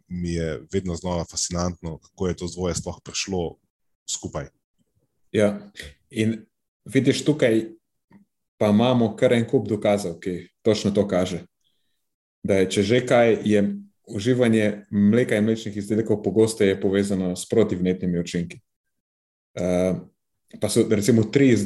[0.09, 3.57] mi je vedno znova fascinantno, kako je to dvoje sploh prišlo
[4.07, 4.49] skupaj.
[5.37, 5.71] Ja.
[6.11, 6.37] In
[6.85, 7.65] vidiš tukaj,
[8.59, 11.43] pa imamo kar en kup dokazov, ki točno to kaže.
[12.47, 13.63] Da je, če že kaj, je
[14.07, 18.61] uživanje mleka in mlečnih izdelkov pogosteje povezano s protivnetnimi učinki.
[19.59, 19.99] Uh,
[20.61, 21.57] pa so recimo tri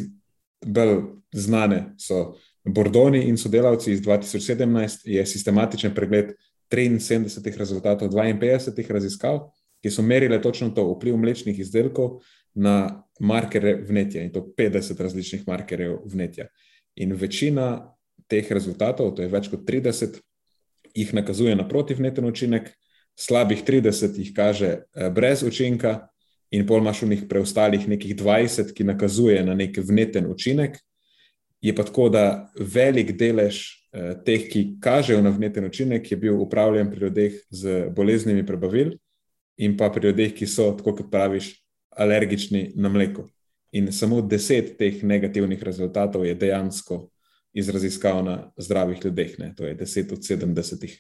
[0.67, 1.03] bolj
[1.33, 6.33] znane, so Bordoni in sodelavci iz 2017, je sistematičen pregled
[6.71, 9.41] 73 rezultatov 52 raziskav,
[9.83, 12.21] ki so merile točno to vpliv mlečnih izdelkov
[12.55, 16.49] na markere vnetja in to 50 različnih markerjev vnetja.
[16.97, 17.95] In večina
[18.29, 20.21] teh rezultatov, to je več kot 30,
[20.95, 22.71] jih nakazuje na protivneten učinek,
[23.19, 26.11] slabih 30 jih kaže eh, brez učinka,
[26.51, 30.79] in pol imaš v njih preostalih nekih 20, ki nakazuje na nek vneten učinek.
[31.61, 33.61] Je pa tako, da velik delež
[33.93, 38.97] eh, teh, ki kažejo na vneten učinek, je bil upravljen pri ljudeh z boleznimi prebavil
[39.61, 41.53] in pa pri ljudeh, ki so, tako kot praviš,
[42.01, 43.29] alergični na mleko.
[43.73, 47.05] In samo deset teh negativnih rezultatov je dejansko
[47.53, 49.53] iz raziskav na zdravih ljudeh, ne?
[49.57, 50.97] to je deset od sedemdesetih.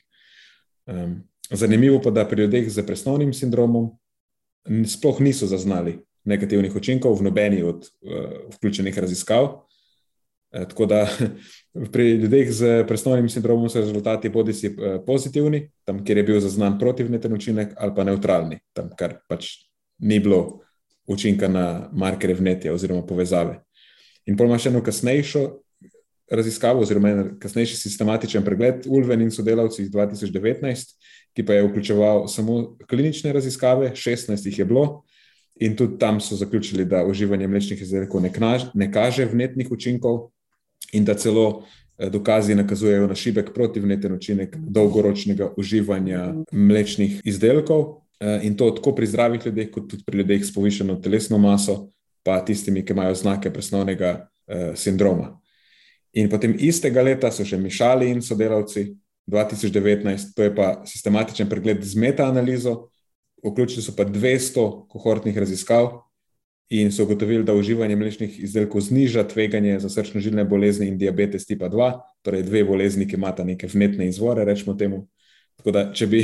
[0.87, 3.91] Um, zanimivo pa je, da pri ljudeh z presnovnim sindromom
[4.87, 9.49] sploh niso zaznali negativnih učinkov v nobeni od uh, vključenih raziskav.
[10.53, 11.05] E, tako da
[11.93, 16.41] pri ljudeh z presnovnim sindromom so rezultati bodi si uh, pozitivni, tam, kjer je bil
[16.41, 19.55] zaznan protivneten učinek, ali pa neutralni, tam, kar pač
[19.99, 20.61] ni bilo
[21.11, 23.59] učinka na markere vnetja oziroma povezave.
[24.27, 25.45] In pa imaš eno kasnejšo
[26.31, 30.95] raziskavo, oziroma en kasnejši sistematičen pregled Ulven in sodelavci iz 2019,
[31.35, 35.03] ki pa je vključeval samo klinične raziskave, 16 jih je bilo,
[35.61, 38.31] in tudi tam so zaključili, da uživanje mlečnih izdelkov ne,
[38.75, 40.31] ne kaže vnetnih učinkov
[40.93, 41.65] in da celo
[41.99, 48.00] eh, dokazi nakazujejo na šibek protivneten učinek dolgoročnega uživanja mlečnih izdelkov.
[48.21, 51.89] Eh, in to tako pri zdravih ljudeh, kot tudi pri ljudeh s povišeno telesno maso,
[52.23, 55.39] pa tistimi, ki imajo znake presnovnega uh, sindroma.
[56.13, 58.91] In potem istega leta so še Mišali in sodelavci,
[59.31, 62.91] 2019, to je pa sistematičen pregled z metaanalizo,
[63.47, 65.89] vključili so pa 200 kohortnih raziskav
[66.71, 71.71] in so ugotovili, da uživanje mlečnih izdelkov zniža tveganje za srčno-žilne bolezni in diabetes tipa
[71.73, 71.89] 2,
[72.23, 75.07] torej dve bolezni, ki imata neke vnetne izvore, rečemo temu.
[75.61, 76.21] Tako da, če bi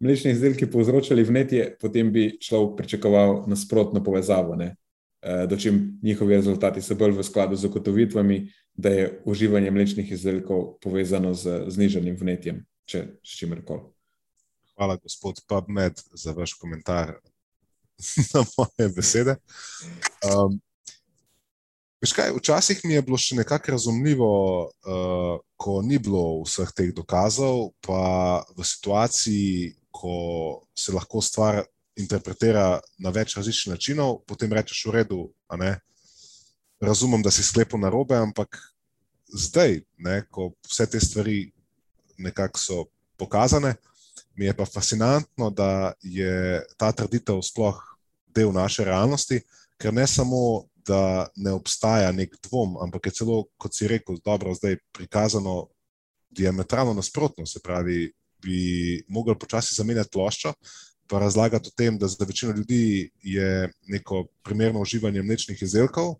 [0.00, 4.72] mlečni izdelki povzročali vnetje, potem bi človek pričakoval nasprotno povezavo, ne?
[5.20, 8.38] Eh, dočim njihovi rezultati so bolj v skladu z ugotovitvami,
[8.72, 13.84] da je uživanje mlečnih izdelkov povezano z znižanjem vnetjem, če s čimer koli.
[14.78, 17.18] Hvala, gospod PubMed, za vaš komentar.
[18.32, 19.36] na moje besede.
[20.24, 20.56] Um,
[22.00, 24.30] veš kaj, včasih mi je bilo še nekako razumljivo,
[24.64, 30.14] uh, ko ni bilo vseh teh dokazov, pa v situaciji, ko
[30.76, 31.64] se lahko stvar
[32.00, 35.20] interpretira na več različnih načinov, potem rečeš v redu.
[36.80, 38.56] Razumem, da si sklepal na robe, ampak
[39.28, 41.50] zdaj, ne, ko vse te stvari
[42.16, 42.78] nekako so
[43.20, 43.74] pokazane,
[44.34, 47.76] mi je pa fascinantno, da je ta trditev sploh
[48.32, 49.42] del naše realnosti,
[49.76, 54.54] ker ne samo, da ne obstaja nek dvom, ampak je celo, kot si rekel, dobro
[54.54, 55.68] zdaj prikazano
[56.30, 57.46] diametralno nasprotno.
[57.46, 58.12] Se pravi,
[58.42, 60.54] bi mogli počasi zamenjati ploščo.
[61.10, 66.14] Pa razlagati o tem, da za večino ljudi je neko primerno uživanje mlečnih izdelkov,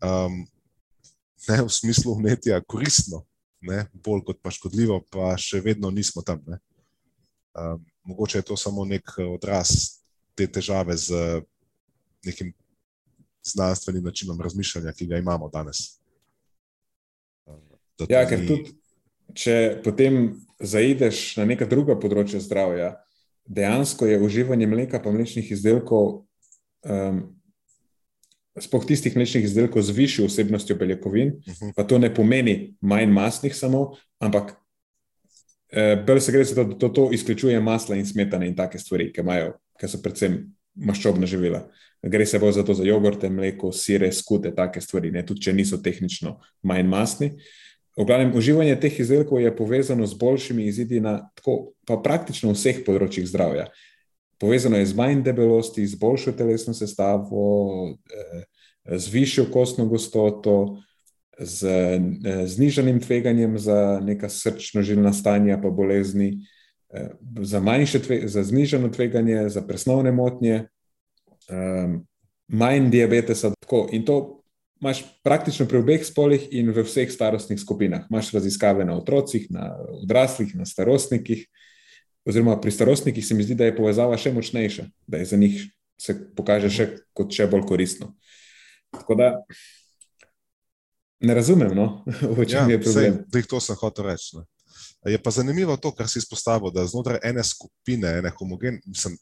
[0.00, 0.44] um,
[1.48, 3.24] ne v smislu umetja, koristno,
[3.60, 6.44] ne, bolj kot pa škodljivo, pa še vedno nismo tam.
[6.46, 9.98] Um, mogoče je to samo nek odraz
[10.38, 11.42] te težave z
[12.24, 12.54] nekim
[13.46, 16.00] znanstvenim načinom razmišljanja, ki ga imamo danes.
[17.96, 18.74] Tudi ja, ker tudi,
[19.36, 20.22] če potem
[20.60, 22.94] zaideš na neka druga področja zdravja,
[23.50, 26.24] dejansko je uživanje mleka in mlečnih izdelkov.
[26.84, 27.28] Um,
[28.60, 31.68] Sploh tistih mlečnih izdelkov z višjo vsebnostjo beljakovin, uh mhm.
[31.68, 31.74] -huh.
[31.76, 34.56] pa to ne pomeni manj masnih, samo, ampak
[35.72, 38.78] eh, bolj se gre za to, da to, to izključuje masla in smetane in take
[38.78, 41.64] stvari, ki, imajo, ki so predvsem maščobna živila.
[42.02, 45.24] Gre se bolj za to, za jogurte, mleko, sire, skute, take stvari, ne?
[45.26, 47.34] tudi če niso tehnično manj masni.
[47.98, 52.80] V glavnem, uživanje teh izdelkov je povezano z boljšimi izidi na tako, pa praktično vseh
[52.86, 53.66] področjih zdravja.
[54.40, 57.42] Povezano je z manj debelosti, z boljšo telesno sestavo,
[57.92, 58.46] eh,
[58.96, 60.80] z višjo kostno gostoto,
[61.36, 66.46] z eh, znižanim tveganjem za neka srčno-žilna stanja, pa bolezni,
[67.42, 67.60] za,
[68.02, 70.66] tve, za znižano tveganje, za presnovne motnje,
[72.48, 73.52] manj diabetesa.
[73.60, 73.88] Tako.
[73.92, 74.42] In to
[74.80, 78.06] imaš praktično pri obeh spolih in v vseh starostnih skupinah.
[78.10, 81.46] Imáš raziskave na otrocih, na odraslih, na starostnikih
[82.24, 85.62] oziroma pri starostnikih se mi zdi, da je povezava še močnejša, da je za njih
[86.00, 86.86] se pokaže še
[87.16, 88.14] kot še bolj koristno.
[88.94, 89.30] Tako da
[91.20, 92.04] ne razumem, no?
[92.38, 93.20] v čem ja, je problem.
[93.32, 94.38] Sej, to sem hotel reči.
[94.38, 94.46] Ne.
[95.04, 99.16] Je pa zanimivo to, kar si izpostavil, da znotraj ene skupine, ene homogen, mislim,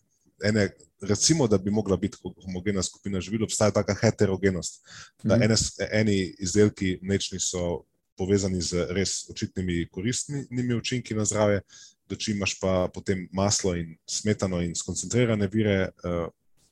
[0.45, 0.71] ene,
[1.01, 4.83] recimo, da bi mogla biti homogena skupina živil, obstaja taka heterogenost.
[5.23, 5.57] Da mm ene,
[5.91, 7.85] eni izdelki mlečni so
[8.19, 11.61] povezani z res očitnimi koristnimi učinki na zdravje,
[12.09, 16.27] dočim imaš pa potem maslo in smetano in skoncentrirane vire, uh,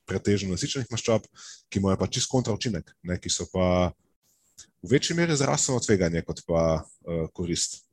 [0.07, 1.25] pretežno nasičenih maščob,
[1.69, 3.91] ki imajo pa čist kontra učinek, ne, ki so pa
[4.83, 7.86] v večji meri zdravstveno tveganje kot pa uh, korist.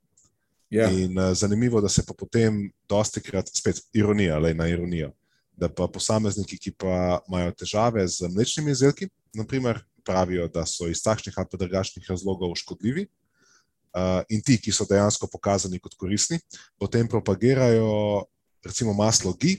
[0.70, 0.90] Yeah.
[0.90, 1.04] Ja.
[1.04, 5.12] In uh, zanimivo, da se pa potem dosti krat, spet ironija, le na ironijo,
[5.56, 11.00] da pa posamezniki, ki pa imajo težave z mlečnimi izdelki, naprimer, pravijo, da so iz
[11.02, 16.40] takšnih ali drugačnih razlogov škodljivi, uh, in ti, ki so dejansko pokazani kot koristni,
[16.78, 18.24] potem propagirajo
[18.64, 19.58] recimo maslo GI,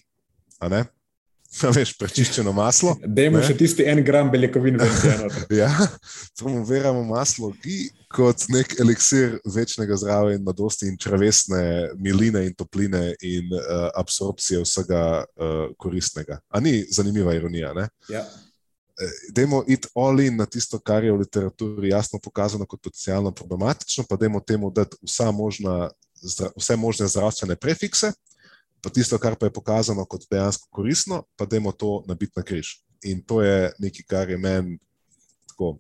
[1.78, 2.96] veš, prečiščeno maslo.
[3.06, 5.30] Dajmo še tisti en gram beljakovin eno.
[5.62, 5.70] ja,
[6.40, 11.62] promoviramo maslo GI kot nek eliksir večnega zdravja in mladosti in črvesne
[12.00, 16.40] miline in topline in uh, absorpcije vsega uh, koristnega.
[16.50, 17.74] A ni zanimiva ironija?
[18.10, 18.26] Ja.
[19.36, 24.06] Dajmo iti all in na tisto, kar je v literaturi jasno pokazano kot potencijalno problematično,
[24.10, 24.96] pa dajmo temu dati
[25.34, 25.90] možna,
[26.56, 28.14] vse možne zdravstvene prefikse,
[28.86, 32.78] pa tisto, kar pa je pokazano kot dejansko koristno, pa dajmo to nabiti na križ.
[33.10, 34.78] In to je nekaj, kar je meni
[35.50, 35.80] tako.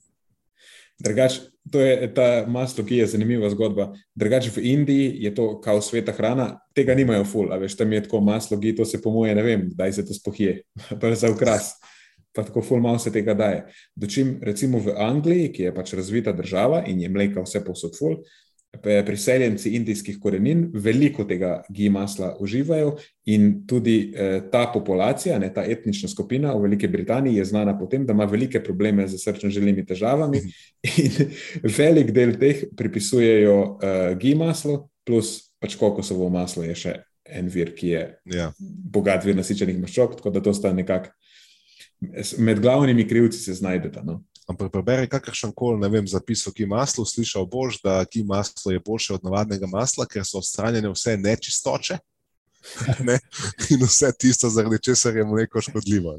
[0.97, 1.39] Drugač,
[1.71, 3.91] to je ta maslo, ki je zanimiva zgodba.
[4.15, 8.05] Drugače v Indiji je to kao sveta hrana, tega nimajo ful, a veš, tam je
[8.07, 10.63] tako maslo, ki to se pomoje, ne vem, kdaj se to spohije,
[11.01, 11.75] pa za ukras
[12.35, 13.63] pa tako ful malo se tega daje.
[13.95, 18.17] Dočim recimo v Angliji, ki je pač razvita država in je mleka vse posod ful,
[18.81, 22.95] priseljenci indijskih korenin veliko tega gi masla uživajo
[23.25, 27.85] in tudi eh, ta populacija, ne, ta etnična skupina v Veliki Britaniji je znana po
[27.85, 30.41] tem, da ima velike probleme z srčno-željnimi težavami
[31.03, 31.31] in
[31.77, 36.95] velik del teh pripisujejo eh, gi maslo plus pač kokosovo maslo je še
[37.25, 38.01] en vir, ki je
[38.37, 38.51] ja.
[38.93, 41.09] bogat vir nasičenih maščob, tako da to sta nekako
[42.37, 44.01] med glavnimi krivci se znajdete.
[44.03, 44.23] No?
[44.45, 48.73] Ampak preberi kakršen koli, ne vem, zapis o ki maslu, slišal boš, da ki maslo
[48.73, 51.97] je boljše od navadnega masla, ker so odstranjene vse nečistoče.
[53.05, 53.19] Ne?
[53.69, 56.15] In vse tisto, zaradi česar je mleko škodljivo.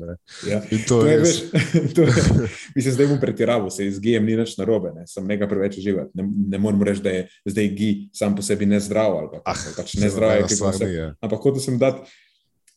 [0.46, 0.60] Ja.
[0.60, 1.40] To, to je res.
[2.74, 5.06] Mi se zdaj bomo pretiravali, se z GM ni nič narobe, ne?
[5.10, 6.10] sem nekaj preveč živeti.
[6.14, 9.66] Ne, ne morem reči, da je zdaj GI sam po sebi nezdrav ali pa, ah,
[9.76, 10.38] pač nezdrav.
[10.46, 11.10] Je, ja.
[11.20, 12.06] Ampak hotel sem dati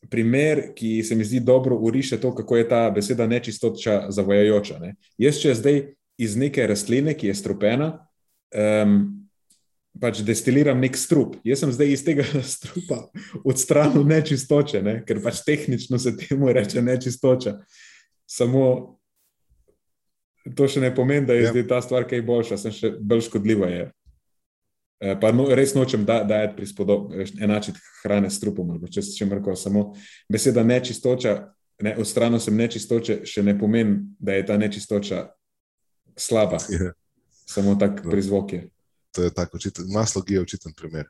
[0.09, 4.79] primer, ki se mi zdi dobro uriše to, kako je ta beseda nečistoča zavojajoča.
[4.79, 4.95] Ne?
[5.17, 5.81] Jaz, če zdaj
[6.19, 7.89] iz neke rastline, ki je strupena,
[8.55, 9.01] um,
[9.99, 11.35] pač destiliram nek strup.
[11.47, 12.25] Jaz sem zdaj iz tega
[12.55, 13.01] strupa
[13.43, 14.95] odstranil nečistoče, ne?
[15.07, 17.59] ker pač tehnično se temu reče nečistoča.
[18.29, 18.99] Samo
[20.55, 21.65] to še ne pomeni, da je ja.
[21.67, 23.69] ta stvar kaj boljša, sem še bolj škodljiva.
[23.73, 23.87] Je.
[24.99, 28.75] Eh, pa no, res nočem da, dajati prispodob, enačiti hrane s trupom.
[28.91, 29.93] Če se mrko, samo
[30.31, 31.35] beseda nečistoča,
[31.83, 35.27] ne, odstranil sem nečistoče, še ne pomeni, da je ta nečistoča
[36.19, 36.59] slaba.
[36.69, 36.91] Ja.
[37.49, 38.11] Samo tak no.
[38.13, 38.67] prizvok je.
[39.17, 39.57] To je tako,
[39.89, 41.07] maslo je očiten primer.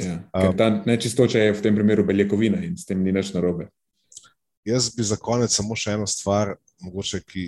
[0.00, 3.68] Ja, um, ta nečistoča je v tem primeru beljakovina in s tem ni nič narobe.
[4.64, 7.44] Jaz bi za konec samo še eno stvar, mogoče, ki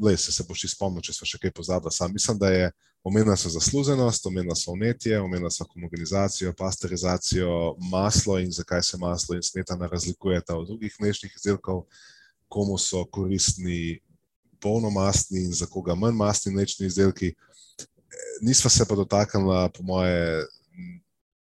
[0.00, 1.92] le, se, se boš spomnil, če smo še kaj pozabili.
[1.92, 2.70] Sam mislim, da je
[3.04, 9.36] omenjena so zasluženost, omenjena so vnetje, omenjena so homogenizacijo, pasterizacijo, maslo in zakaj se maslo
[9.36, 11.84] in smetana razlikujeta od drugih mlečnih izdelkov,
[12.48, 14.00] komu so koristni
[14.60, 17.34] polnomastni in za koga manj mastni mlečni izdelki.
[18.42, 20.46] Nisva se pa dotaknila, po moje,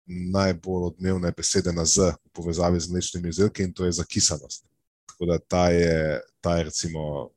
[0.08, 4.64] najbolj odmevne besede na Z v povezavi z mlečnimi izdelki in to je zakisanost.
[5.06, 7.30] Tako da ta je, ta je recimo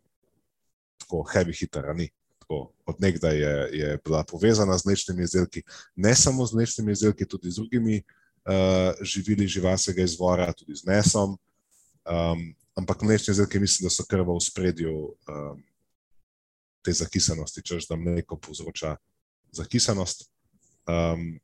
[0.97, 2.09] tako heavy hitter, ni.
[2.51, 5.61] Tako, od nekdaj je, je bila povezana z mlečnimi izdelki,
[5.95, 11.37] ne samo z mlečnimi izdelki, tudi z drugimi uh, živili živalskega izvora, tudi z mesom.
[12.03, 15.63] Um, ampak mlečni izdelki mislim, da so kar v spredju um,
[16.83, 18.97] te zakisanosti, čež da mleko povzroča
[19.51, 20.27] zakisanost,
[20.91, 21.39] um,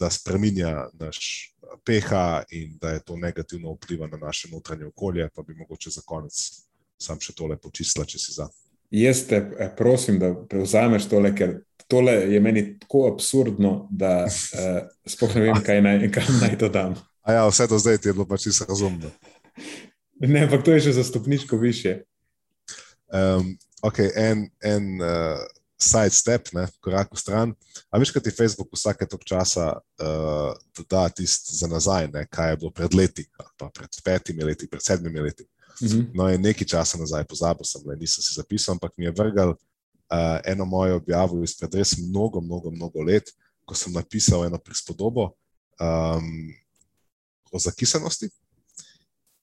[0.00, 1.52] da spremenja naš
[1.84, 5.28] pH in da je to negativno vpliva na naše notranje okolje.
[5.34, 6.40] Pa bi mogoče za konec
[6.96, 8.48] sam še tole počistila, če si za
[8.92, 14.76] jaz te eh, prosim, da prevzameš tole, ker tole je meni tako absurdno, da uh,
[15.08, 16.94] sploh ne vem, kaj naj, kaj naj to dam.
[17.22, 19.10] A ja, vse do zdaj ti je bilo pač čisto razumno.
[20.22, 22.02] Ne, ampak to je že za stopničko više.
[23.12, 25.42] Um, ok, en, en uh,
[25.82, 27.54] side step, ne, korak v stran.
[27.90, 32.54] A veš, kaj ti Facebook vsake tok časa uh, doda tisto za nazaj, ne, kaj
[32.54, 33.26] je bilo pred leti,
[33.58, 35.44] pa pred petimi leti, pred sedmimi leti.
[35.80, 36.10] -hmm.
[36.14, 39.50] No, in nekaj časa nazaj, pozabil sem, le, nisem si zapisal, ampak mi je vrgal
[40.12, 43.32] uh, eno mojo objavo izpred res mnogo, mnogo, mnogo let,
[43.64, 45.32] ko sem napisal eno prispodobo
[45.80, 46.52] um,
[47.52, 48.28] o zakisanosti.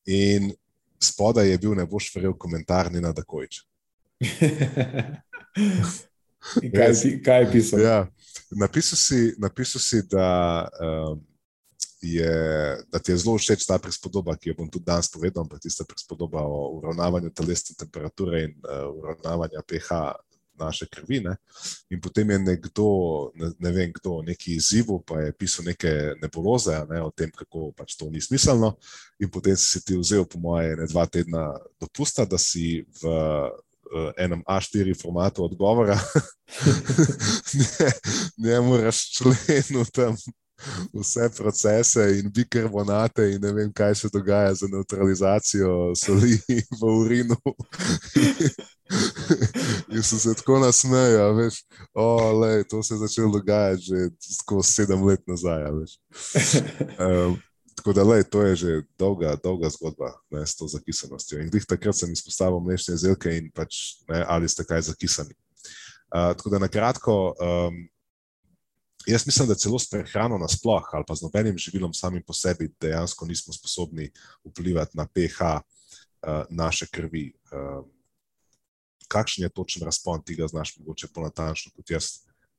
[0.06, 0.54] In
[1.02, 3.64] spodaj je bil ne boš verjel komentar Nina Dakovič.
[6.76, 6.92] kaj,
[7.26, 7.80] kaj je pisal?
[7.80, 8.08] Ja,
[8.52, 11.29] napisal, si, napisal si, da um,
[12.02, 12.34] je,
[12.88, 15.84] da ti je zelo všeč ta prispodoba, ki jo bom tudi danes povedal, pa tista
[15.84, 20.16] prispodoba o uravnavanju telesne temperature in uh, uravnavanju pH
[20.60, 21.20] naše krvi.
[21.20, 21.36] Ne?
[21.90, 22.88] In potem je nekdo,
[23.36, 27.72] ne, ne vem kdo, neki izzivu, pa je pisal neke nebuloze ne, o tem, kako
[27.78, 28.76] pač to ni smiselno.
[29.20, 34.12] In potem si ti vzel, po moje, ne dva tedna dopusta, da si v uh,
[34.18, 36.00] enem A4 formatu odgovora,
[38.44, 40.16] njemu razčlenil tam
[40.94, 46.40] vse procese in bikarbonate, in ne vem, kaj se dogaja za neutralizacijo soli
[46.82, 47.36] v urinu.
[49.94, 54.72] in so se tako nasmeja, veš, oh, lej, to se je začelo dogajati že skozi
[54.72, 55.64] sedem let nazaj.
[55.70, 57.38] Um,
[57.76, 61.40] tako da, lej, to je že dolga, dolga zgodba ne, s to zakisanostjo.
[61.40, 65.36] In takrat sem izpostavil mlečne izdelke in pač, ne, ali ste kaj zakisani.
[66.10, 67.36] Uh, tako da, na kratko.
[67.40, 67.88] Um,
[69.08, 72.74] Jaz mislim, da celo s prehrano nasplošno ali pa z nobenim živilom samim po sebi
[72.82, 74.12] dejansko nismo sposobni
[74.44, 77.34] vplivati na pH uh, naše krvi.
[77.52, 77.86] Uh,
[79.08, 82.10] kakšen je točen razpon tega, znaš mogoče bolj natančno kot jaz,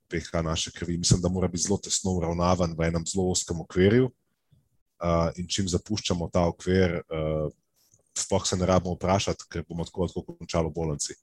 [0.09, 0.99] pH naše krvi?
[0.99, 5.69] Mislim, da mora biti zelo tesno uravnavan v enem zelo oskem okvirju uh, in čim
[5.69, 7.53] zapuščamo ta okvir, uh,
[8.17, 11.15] sploh se ne rabimo vprašati, ker bomo tako kot končali v bolnici.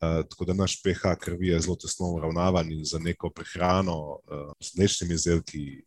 [0.00, 4.52] Eh, tako da naš pH krvi je zelo tesno uravnavan in za neko prehrano uh,
[4.60, 5.82] z mlečnimi izdelki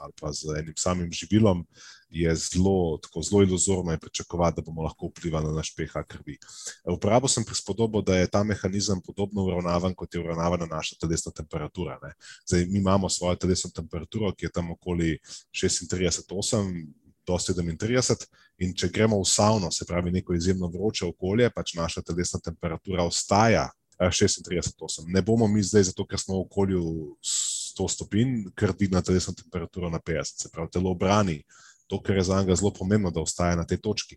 [0.00, 1.66] ali pa z enim samim živilom
[2.08, 6.38] je zelo, tako, zelo iluzorno pričakovati, da bomo lahko vplivali na naš pH krvi.
[6.84, 11.98] Uporabil sem prispodobo, da je ta mehanizem podobno uravnavan, kot je uravnavana naša telesna temperatura.
[12.48, 15.18] Zdaj, mi imamo svojo telesno temperaturo, ki je tam okoli
[15.52, 16.86] 36-8
[17.30, 18.26] do 37,
[18.66, 23.06] in če gremo v savno, se pravi neko izjemno vroče okolje, pač naša telesna temperatura
[23.06, 23.68] ostaja
[24.00, 25.06] 36-8.
[25.14, 26.84] Ne bomo mi zdaj, zato ker smo v okolju
[27.22, 31.42] 100 stopinj, krdi na telesno temperaturo na 50, se pravi, telo brani
[31.90, 34.16] to, kar je za njega zelo pomembno, da ostaja na tej točki.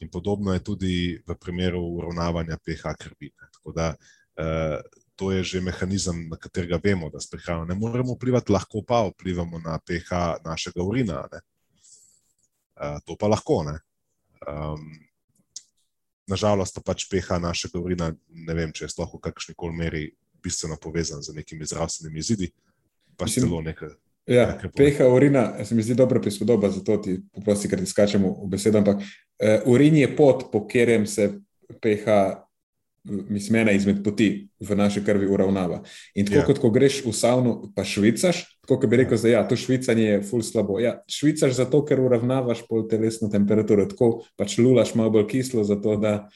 [0.00, 3.30] In podobno je tudi v primeru uravnavanja pH krvi.
[3.52, 3.94] Tako da
[4.36, 4.80] eh,
[5.16, 9.04] to je že mehanizem, na katerega vemo, da s prehrano ne moremo vplivati, lahko pa
[9.08, 11.28] vplivamo na pH našega urina.
[11.32, 11.40] Ne?
[12.82, 13.62] Uh, to pa lahko.
[13.62, 14.90] Um,
[16.26, 20.04] nažalost, pa pač peha našega urina, ne vem, če je sploh v kakšni koli meri
[20.42, 22.50] bistveno povezan z nekimi zdravstvenimi izidi.
[23.16, 23.94] Pa še celo nekaj.
[24.30, 28.50] Ja, peha urina, se mi zdi dobra prispodoba, zato ti poprosti, ker ti skačemo v
[28.50, 28.82] besedo.
[28.82, 31.28] Ampak uh, urin je pot, po katerem se
[31.82, 32.18] peha
[33.04, 35.82] mislim, ena izmed poti v naši krvi uravnava.
[36.14, 36.42] In tako yeah.
[36.42, 36.46] Ja.
[36.46, 40.04] kot ko greš v savno, pa švicaš, tako kot bi rekel, da ja, to švicanje
[40.04, 40.78] je ful slabo.
[40.80, 45.96] Ja, švicaš zato, ker uravnavaš pol telesno temperaturo, tako pač lulaš malo bolj kislo, zato
[45.98, 46.28] da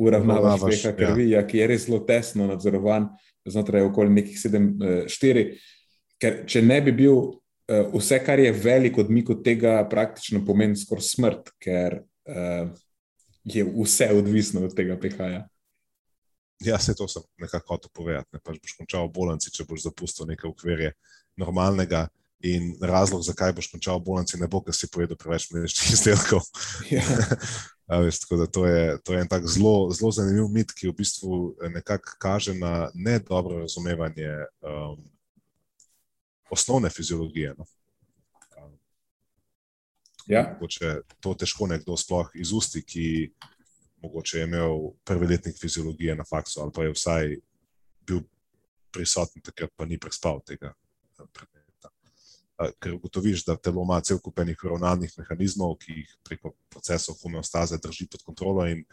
[0.00, 1.40] uravnavaš peha krvi, yeah.
[1.40, 3.12] ja, ki je res zelo tesno nadzorovan
[3.44, 5.44] znotraj okoli nekih 7-4.
[5.44, 5.72] Eh,
[6.20, 7.34] ker če ne bi bil uh,
[7.92, 12.70] vse, kar je velik odmik od tega, praktično pomeni skoraj smrt, ker uh,
[13.44, 15.44] je vse odvisno od tega pehaja.
[16.64, 18.28] Ja, se to sem nekako hotel povedati.
[18.32, 18.40] Ne?
[18.40, 20.92] Pač boš končal v bolnici, če boš zapustil nekaj ukvirje
[21.40, 22.08] normalnega.
[22.44, 26.44] In razlog, zakaj boš končal v bolnici, ne bo, ker si pojedel preveč mlečnih izdelkov.
[26.92, 27.04] Ja.
[28.04, 31.38] veš, to, je, to je en tak zelo, zelo zanimiv mit, ki v bistvu
[31.72, 34.28] nekako kaže na nedobro razumevanje
[34.60, 35.00] um,
[36.52, 37.54] osnovne fiziologije.
[37.58, 37.68] No?
[40.28, 40.46] Ja.
[40.56, 43.06] Če to težko nekdo sploh izusti, ki
[44.04, 47.36] mogoče je imel prvi letnik fiziologije na faksu, ali pa je vsaj
[48.06, 48.22] bil
[48.92, 51.90] prisoten, takrat pa ni prespal tega eh, predmeta.
[52.62, 57.18] Eh, ker ugotoviš, da telo ima cel kup enih uravnalnih mehanizmov, ki jih preko procesov
[57.22, 58.84] homeostaze drži pod kontrolo, in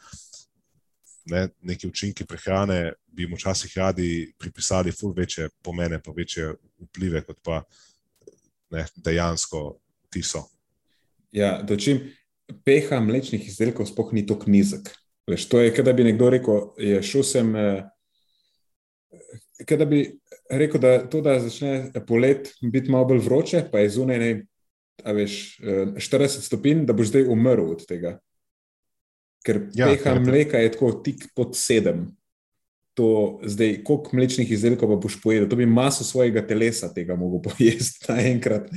[1.30, 6.56] ne, neki učinki prehrane bi jim včasih radi pripisali ful večje pomene, pa večje
[6.88, 7.62] vplive, kot pa
[8.72, 9.78] ne, dejansko
[10.10, 10.48] ti so.
[11.32, 12.02] Ja, dočim.
[12.66, 14.90] Peha mlečnih izdelkov sploh ni tako nizek.
[15.30, 17.56] Veš, to je, da bi nekdo rekel, je šel sem.
[17.56, 17.84] Eh,
[19.78, 20.06] da bi
[20.50, 24.32] rekel, da to, da začne polet biti malo bolj vroče, pa je zunaj ne,
[25.06, 28.18] veš, 40 eh, stopinj, da boš zdaj umrl od tega.
[29.46, 32.10] Ker ja, peha mleka je tako tik pod sedem.
[33.00, 37.42] To zdaj, koliko mlečnih izdelkov pa boš pojedel, to bi maso svojega telesa tega mogel
[37.48, 38.68] pojesti naenkrat.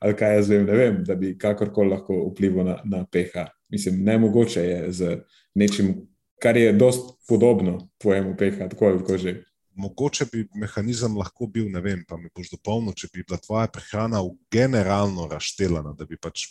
[0.00, 3.46] Ali kaj jaz vem, ne vem, da bi kakorkoli lahko vplival na, na peha.
[3.70, 5.16] Mislim, ne mogoče je z
[5.54, 5.94] nečim,
[6.42, 9.34] kar je dost podobno tvojemu peha, tako ali tako že.
[9.74, 13.68] Mogoče bi mehanizem lahko bil, ne vem, pa mi boš dopolnil, če bi bila tvoja
[13.70, 16.48] prehrana generalno razšteljena, da bi pač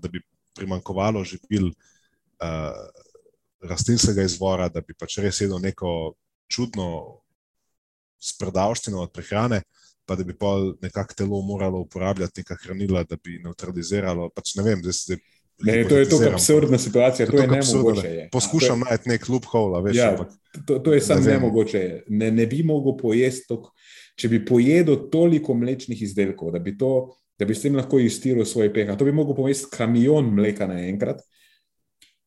[0.00, 0.22] da bi
[0.56, 2.72] primankovalo živil uh,
[3.62, 6.14] rastlinskega izvora, da bi pač res jedel neko
[6.48, 6.88] čudno
[8.22, 9.62] spredavščino od prehrane,
[10.06, 14.30] pa da bi pa nekako telo moralo uporabljati neka hranila, da bi neutraliziralo.
[14.34, 15.22] Pač ne vem, da se zdaj
[15.62, 18.08] Ne, to je tako absurdna situacija, to je nemogoče.
[18.08, 18.28] Je.
[18.32, 19.96] Poskušam najti nek loophole, veš.
[19.96, 20.16] Ja,
[20.66, 22.02] to, to je samo ne nemogoče.
[22.08, 23.68] Ne, ne bi mogel pojesti, tok,
[24.18, 28.44] če bi pojedel toliko mlečnih izdelkov, da bi, to, da bi s tem lahko iztiril
[28.48, 28.98] svoj pH.
[28.98, 31.22] To bi mogel pojesti kamion mleka naenkrat,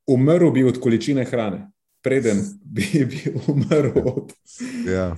[0.08, 1.66] umrl bi od količine hrane,
[2.04, 4.34] preden bi, bi umrl od.
[4.96, 5.16] Ja.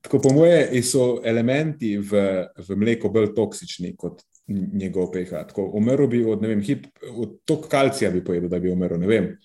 [0.00, 2.20] Tako po moje so elementi v,
[2.68, 5.30] v mleku bolj toksični kot njegov pH.
[5.30, 8.96] Tako, umrl bi od, ne vem, hip, od tok kalcija bi pojedel, da bi umrl,
[8.98, 9.36] ne vem.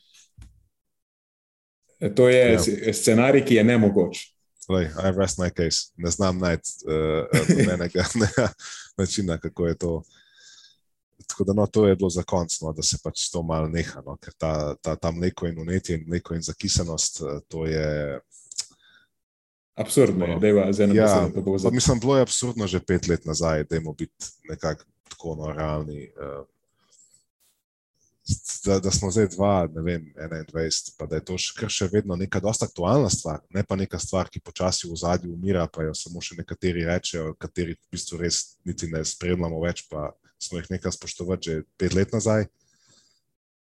[1.99, 2.93] E, to je ja.
[2.93, 4.33] scenarij, ki je ne mogoč.
[4.69, 5.91] Lej, I rest my case.
[5.97, 8.03] Ne znam najti uh, nobenega
[8.97, 10.03] načina, kako je to.
[11.27, 14.01] Tako da no, to je bilo za konc, no, da se pač to malo neha,
[14.05, 18.19] no, ker ta, ta, ta mleko in unetje in mleko in zakisenost, to je.
[19.75, 21.71] Absurdno je, da je za eno ja, besedo.
[21.71, 24.83] Mislim, bilo je absurdno že pet let nazaj, da je mo biti nekako
[25.13, 26.09] tako no, realni.
[26.17, 26.43] Uh,
[28.65, 32.15] da, da smo zdaj dva, ne vem, 21, pa da je to še, še vedno
[32.15, 35.95] neka dosta aktualna stvar, ne pa neka stvar, ki počasi v zadju umira, pa jo
[35.97, 40.71] samo še nekateri rečejo, kateri v bistvu res niti ne spremljamo več, pa smo jih
[40.71, 42.47] nekaj spoštovali že pet let nazaj.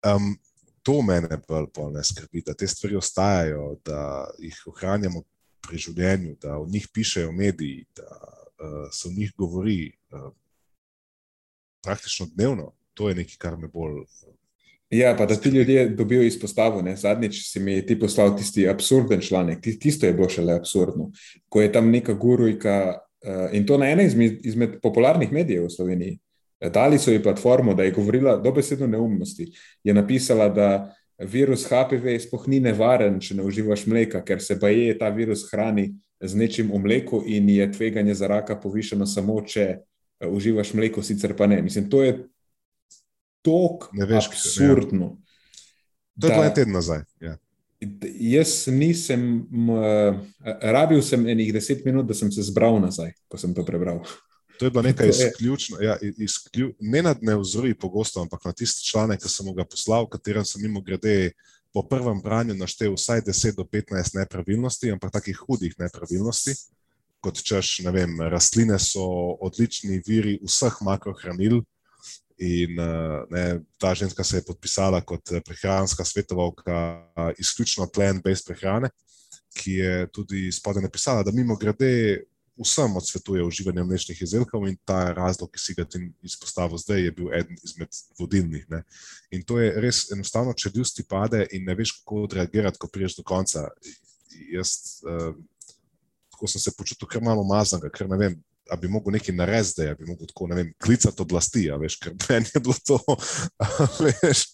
[0.07, 0.37] Um,
[0.83, 5.25] to mene bolj ne skrbi, da te stvari ostajajo, da jih ohranjamo
[5.63, 9.91] pri življenju, da o njih pišejo mediji, da uh, se o njih govori.
[10.11, 10.31] Uh,
[11.83, 12.72] praktično dnevno.
[12.95, 14.05] To je nekaj, kar me bolj.
[14.91, 16.97] Ja, pa da ti ljudje dobijo izpostavljene.
[16.97, 21.11] Zadnjič si mi ti poslal tisti absurden članek, tisto je bilo šele absurdno.
[21.49, 25.70] Ko je tam neka gurujka uh, in to na enem izmed, izmed popularnih medijev v
[25.70, 26.18] Sloveniji,
[26.70, 29.49] dali so ji platformo, da je govorila dobesedno neumnosti.
[29.85, 34.68] Je napisala, da virus HPV sploh ni nevaren, če ne uživaš mleka, ker se pa
[34.68, 39.41] je ta virus hrani z nečim v mleku in je tveganje za raka povišeno samo,
[39.41, 39.91] če Eh,
[40.29, 41.62] uživaš mleko, sicer pa ne.
[41.62, 42.29] Mislim, to je
[43.43, 45.07] tako absurdno.
[45.07, 46.20] Ja.
[46.20, 47.01] To je dva tedna nazaj.
[47.20, 47.37] Ja.
[48.20, 50.18] Jaz nisem, uh,
[50.61, 54.05] rabil sem enih deset minut, da sem se zbral nazaj, ko sem to prebral.
[54.59, 58.85] To je bilo nekaj izključno, ja, izklju, ne na dne vzori pogosto, ampak na tisti
[58.87, 61.33] članek, ki sem mu ga poslal, v katerem sem mimo grede
[61.75, 66.55] po prvem branju naštel vsaj 10 do 15 nepravilnosti, ampak takih hudih nepravilnosti,
[67.23, 69.05] kot češ, ne vem, rastline so
[69.47, 71.62] odlični viri vseh makrohranil.
[72.43, 73.45] In eh, ne,
[73.79, 78.91] ta ženska se je podpisala kot eh, prehranska svetovalka eh, izključno plant-based prehrane,
[79.55, 82.25] ki je tudi spodaj napisala, da mimo grede
[82.59, 87.12] vsem odsvetuje uživanje mlečnih izdelkov in ta razlog, ki si ga ti izpostavil zdaj, je
[87.12, 88.66] bil eden izmed vodilnih.
[88.70, 88.83] Ne.
[89.31, 92.91] In to je res enostavno, če ljus ti pade in ne veš, kako odreagirati, ko
[92.93, 93.68] priješ do konca.
[94.53, 95.33] Jaz uh,
[96.43, 98.40] tako sem se počutil kar malo mazanega, ker ne vem.
[98.70, 101.99] A bi mogel nekaj narediti, da bi lahko tako, ne vem, klicati oblasti, a veš,
[102.03, 102.99] ker meni je bilo to,
[104.03, 104.47] veš,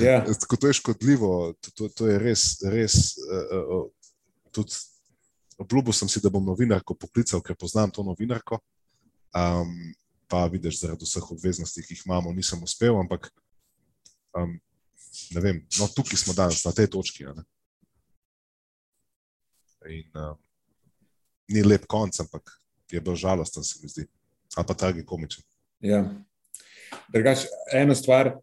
[0.00, 3.16] Ja, Tako to je škodljivo, to, to, to je res, res.
[3.18, 4.12] Uh, uh,
[4.54, 4.78] tudi
[5.58, 8.60] obljubil sem si, da bom novinarko poklical, ker poznam to novinarko.
[9.34, 9.74] Um,
[10.30, 13.28] pa vidiš, zaradi vseh obveznosti, ki jih imamo, nisem uspel, ampak
[14.38, 14.54] um,
[15.34, 17.26] ne vem, no, tukaj smo danes, na tej točki.
[17.26, 17.44] ne.
[19.90, 20.38] In um,
[21.48, 22.50] ni lep konc, ampak
[22.92, 24.06] je bil žalosten, se mi zdi.
[24.56, 25.44] Ali pa tragikomičen.
[25.80, 26.04] ja.
[27.12, 27.44] Drugač,
[27.74, 28.36] ena stvar,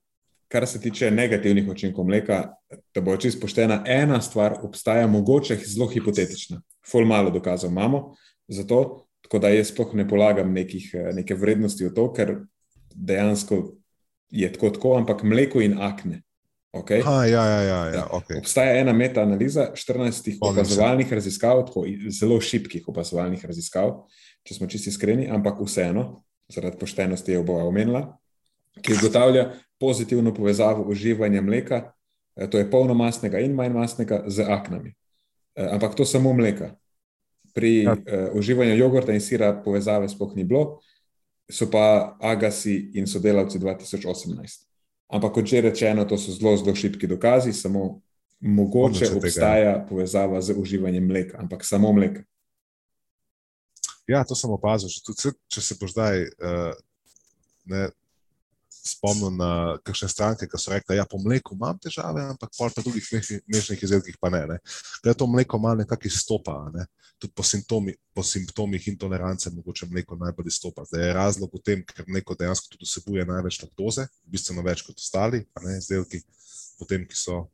[0.52, 2.54] kar se tiče negativnih učinkov mleka,
[2.94, 6.62] da bo čisto poštena, ena stvar obstaja, mogoče zelo hipotetična.
[6.92, 8.16] Ful malo dokazov imamo,
[8.48, 12.36] zato tako da jaz sploh ne polagam nekih, eh, neke vrednosti v to, ker
[12.94, 13.64] dejansko
[14.30, 16.22] je tako, tako ampak mleko in akne.
[16.74, 17.04] Okay?
[17.06, 18.40] Ha, ja, ja, ja, ja, okay.
[18.42, 20.50] Obstaja ena meta-analiza 14 Spomnim se.
[20.50, 23.92] opazovalnih raziskav, tako zelo šibkih opazovalnih raziskav,
[24.44, 28.02] če smo čisti iskreni, ampak vseeno, zaradi poštenosti je oboja omenila,
[28.82, 31.84] ki ugotavlja pozitivno povezavo uživanja mleka,
[32.36, 34.96] eh, to je polnomastnega in manjmastnega, z aknami.
[35.56, 36.74] Eh, Ampak to samo mleka.
[37.54, 37.94] Pri Ja.
[37.94, 38.30] ja.
[38.32, 40.80] uh, uživanju jogurta in sira povezave sploh ni bilo,
[41.52, 44.73] so pa Agasi in sodelavci 2018.
[45.14, 48.02] Ampak, kot že rečeno, to so zelo, zelo šibki dokazi, samo
[48.42, 49.18] mogoče tega, ja.
[49.18, 52.24] obstaja povezava z uživanjem mleka, ampak samo mleka.
[54.08, 54.92] Ja, to sem opazil.
[55.06, 56.74] Tudi, če se boš zdaj uh,
[57.72, 57.86] ne,
[58.84, 62.72] spomnil na kakšne stranke, ki so rekli, da ja, po mleku imam težave, ampak pol
[62.76, 63.06] pa drugih
[63.48, 64.44] mlečnih- izdelkih pa ne.
[64.48, 64.58] ne.
[65.04, 66.70] Da to mleko malo nekako izstopa.
[66.74, 66.86] Ne.
[67.18, 70.84] Tudi po, simptomi, po simptomih intolerance mogoče mleko najbolj izstopa.
[70.84, 75.00] Zdaj je razlog v tem, ker mleko dejansko tudi vsebuje največ laktoze, bistveno več kot
[75.00, 76.20] ostali ne, izdelki,
[76.80, 77.48] potem, ki so.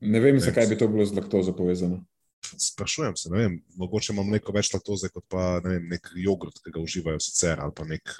[0.00, 2.02] Ne vem, Ne, zakaj bi to bilo z laktozo povezano.
[2.44, 6.74] Sprašujem se, vem, mogoče ima mleko več laktoze kot pa ne vem, nek jogurt, ki
[6.74, 8.18] ga uživajo sicer, ali pa nek,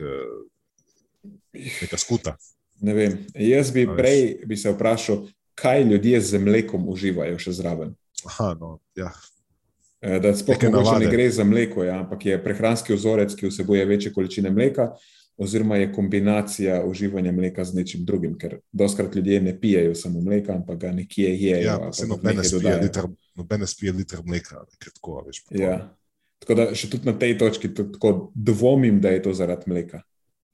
[1.52, 2.36] neka skuta.
[2.80, 3.18] Ne vem.
[3.34, 3.96] Jaz bi A veš.
[3.96, 7.94] prej bi se vprašal, kaj ljudje z mlekom uživajo še zraven.
[8.24, 9.12] Aha, no, ja.
[10.00, 10.58] Eh, Da sploh
[11.00, 14.90] ne gre za mleko, ja, ampak je prehranski vzorec, ki vsebuje večje količine mleka,
[15.36, 20.52] oziroma je kombinacija uživanja mleka z nečim drugim, ker doskrat ljudje ne pijejo samo mleka,
[20.52, 21.62] ampak ga nekje jejo.
[21.62, 23.04] ja se nobene nekaj spije, liter,
[23.34, 25.44] nobene spije liter mleka, ne, ker tako, veš.
[25.44, 25.96] to- Ja.
[26.38, 30.02] Tako da še tudi na tej točki tako dvomim, da je to zaradi mleka.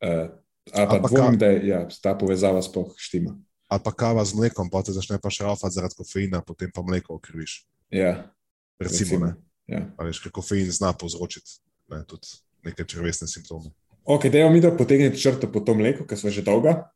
[0.01, 0.29] Uh,
[0.73, 3.37] ali pa dvomim, da ja, ta povezava sploh štima.
[3.71, 7.14] Ali pa kava z mlekom, pa te začne pa šrafati zaradi kofeina, potem pa mleko
[7.21, 7.64] okrviš.
[7.91, 8.31] Ja,
[8.81, 9.35] Recimo, ne.
[9.68, 9.85] Ja.
[10.01, 11.61] Veš, ker kofein zna povzročiti
[11.93, 13.71] ne, tudi neke črvesne simptome.
[14.05, 16.91] Ok, da je mi da potegniti črto po tom mleku, ker smo že dolga.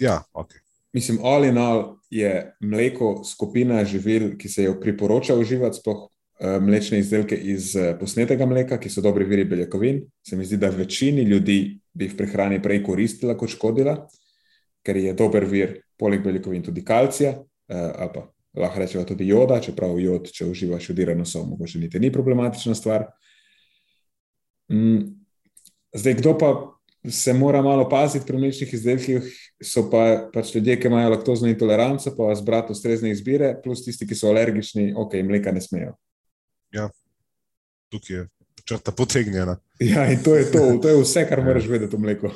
[0.00, 0.54] Ja, ok.
[0.92, 6.58] Mislim, all in all je mleko skupina živil, ki se jo priporoča uživati, sploh eh,
[6.60, 10.02] mlečne izdelke iz eh, posnetega mleka, ki so dobri viri beljakovin.
[10.28, 13.96] Se mi zdi, da večini ljudi bi v prehrani prej koristila kot škodila,
[14.82, 17.36] ker je dober vir, poleg beljakovin, tudi kalcija,
[17.68, 18.26] eh, ali pa
[18.58, 23.06] lahko rečemo tudi joda, čeprav jod, če uživaš jodirano sol, mogoče niti ni problematična stvar.
[24.72, 25.22] Mm,
[25.92, 26.50] Zdaj, kdo pa
[27.10, 29.26] se mora malo paziti pri mlečnih izdelkih,
[29.64, 34.16] so pa pač ljudje, ki imajo laktozno intoleranco, pa zbrati ustrezne izbire, plus tisti, ki
[34.16, 35.96] so alergični, ok, mleka ne smejo.
[37.92, 38.28] Tukaj je
[38.64, 39.56] črta potegnjena.
[39.80, 42.30] Ja, in to je to, to je vse, kar moraš vedeti o mleku.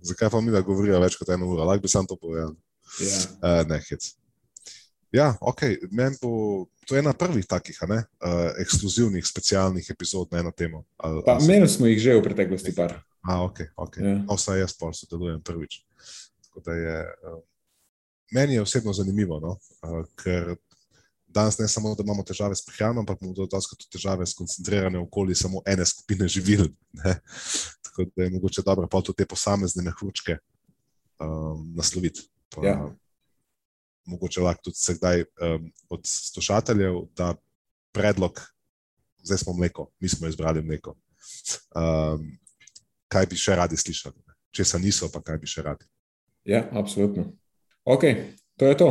[0.00, 1.64] Zakaj pa mi da govorijo več kot eno uro?
[1.64, 2.54] Lahko bi sam to povedal.
[3.00, 3.18] Ja.
[3.42, 4.12] Uh, ne, hec.
[5.12, 6.30] Ja, ok, meni bo
[6.86, 10.84] to ena prvih takih, ne, uh, ekskluzivnih, specialnih epizod na eno temo.
[10.96, 12.98] Ali, Pa se- imeli smo jih že v preteklosti, par.
[13.24, 13.96] A, ok, ok.
[14.00, 14.14] Ja.
[14.24, 15.82] No, vsaj jaz pa sodelujem prvič.
[16.46, 16.96] Tako da je,
[17.28, 17.40] uh,
[18.32, 19.56] meni je osebno zanimivo, no?
[20.16, 20.54] ker
[21.38, 25.34] danes ne samo, da imamo težave s prehrano, ampak imamo tudi tudi težave skoncentrirane okoli
[25.34, 26.68] samo ene skupine živil.
[26.92, 27.18] Ne?
[27.82, 30.38] Tako da je mogoče dobro pa tudi te posamezne mehurčke
[31.20, 32.28] um, nasloviti.
[32.54, 32.78] Pa, Ja.
[34.08, 37.34] Mogoče lahko tudi se kdaj um, od slušateljev da
[37.92, 38.40] predlog,
[39.22, 40.96] zdaj smo mleko, mi smo izbrali mleko.
[41.74, 42.38] um,
[43.08, 44.16] kaj bi še radi slišali,
[44.54, 45.86] če se niso, pa kaj bi še radi.
[46.48, 47.32] Ja, absolutno.
[47.84, 48.04] Ok,
[48.56, 48.90] to je to.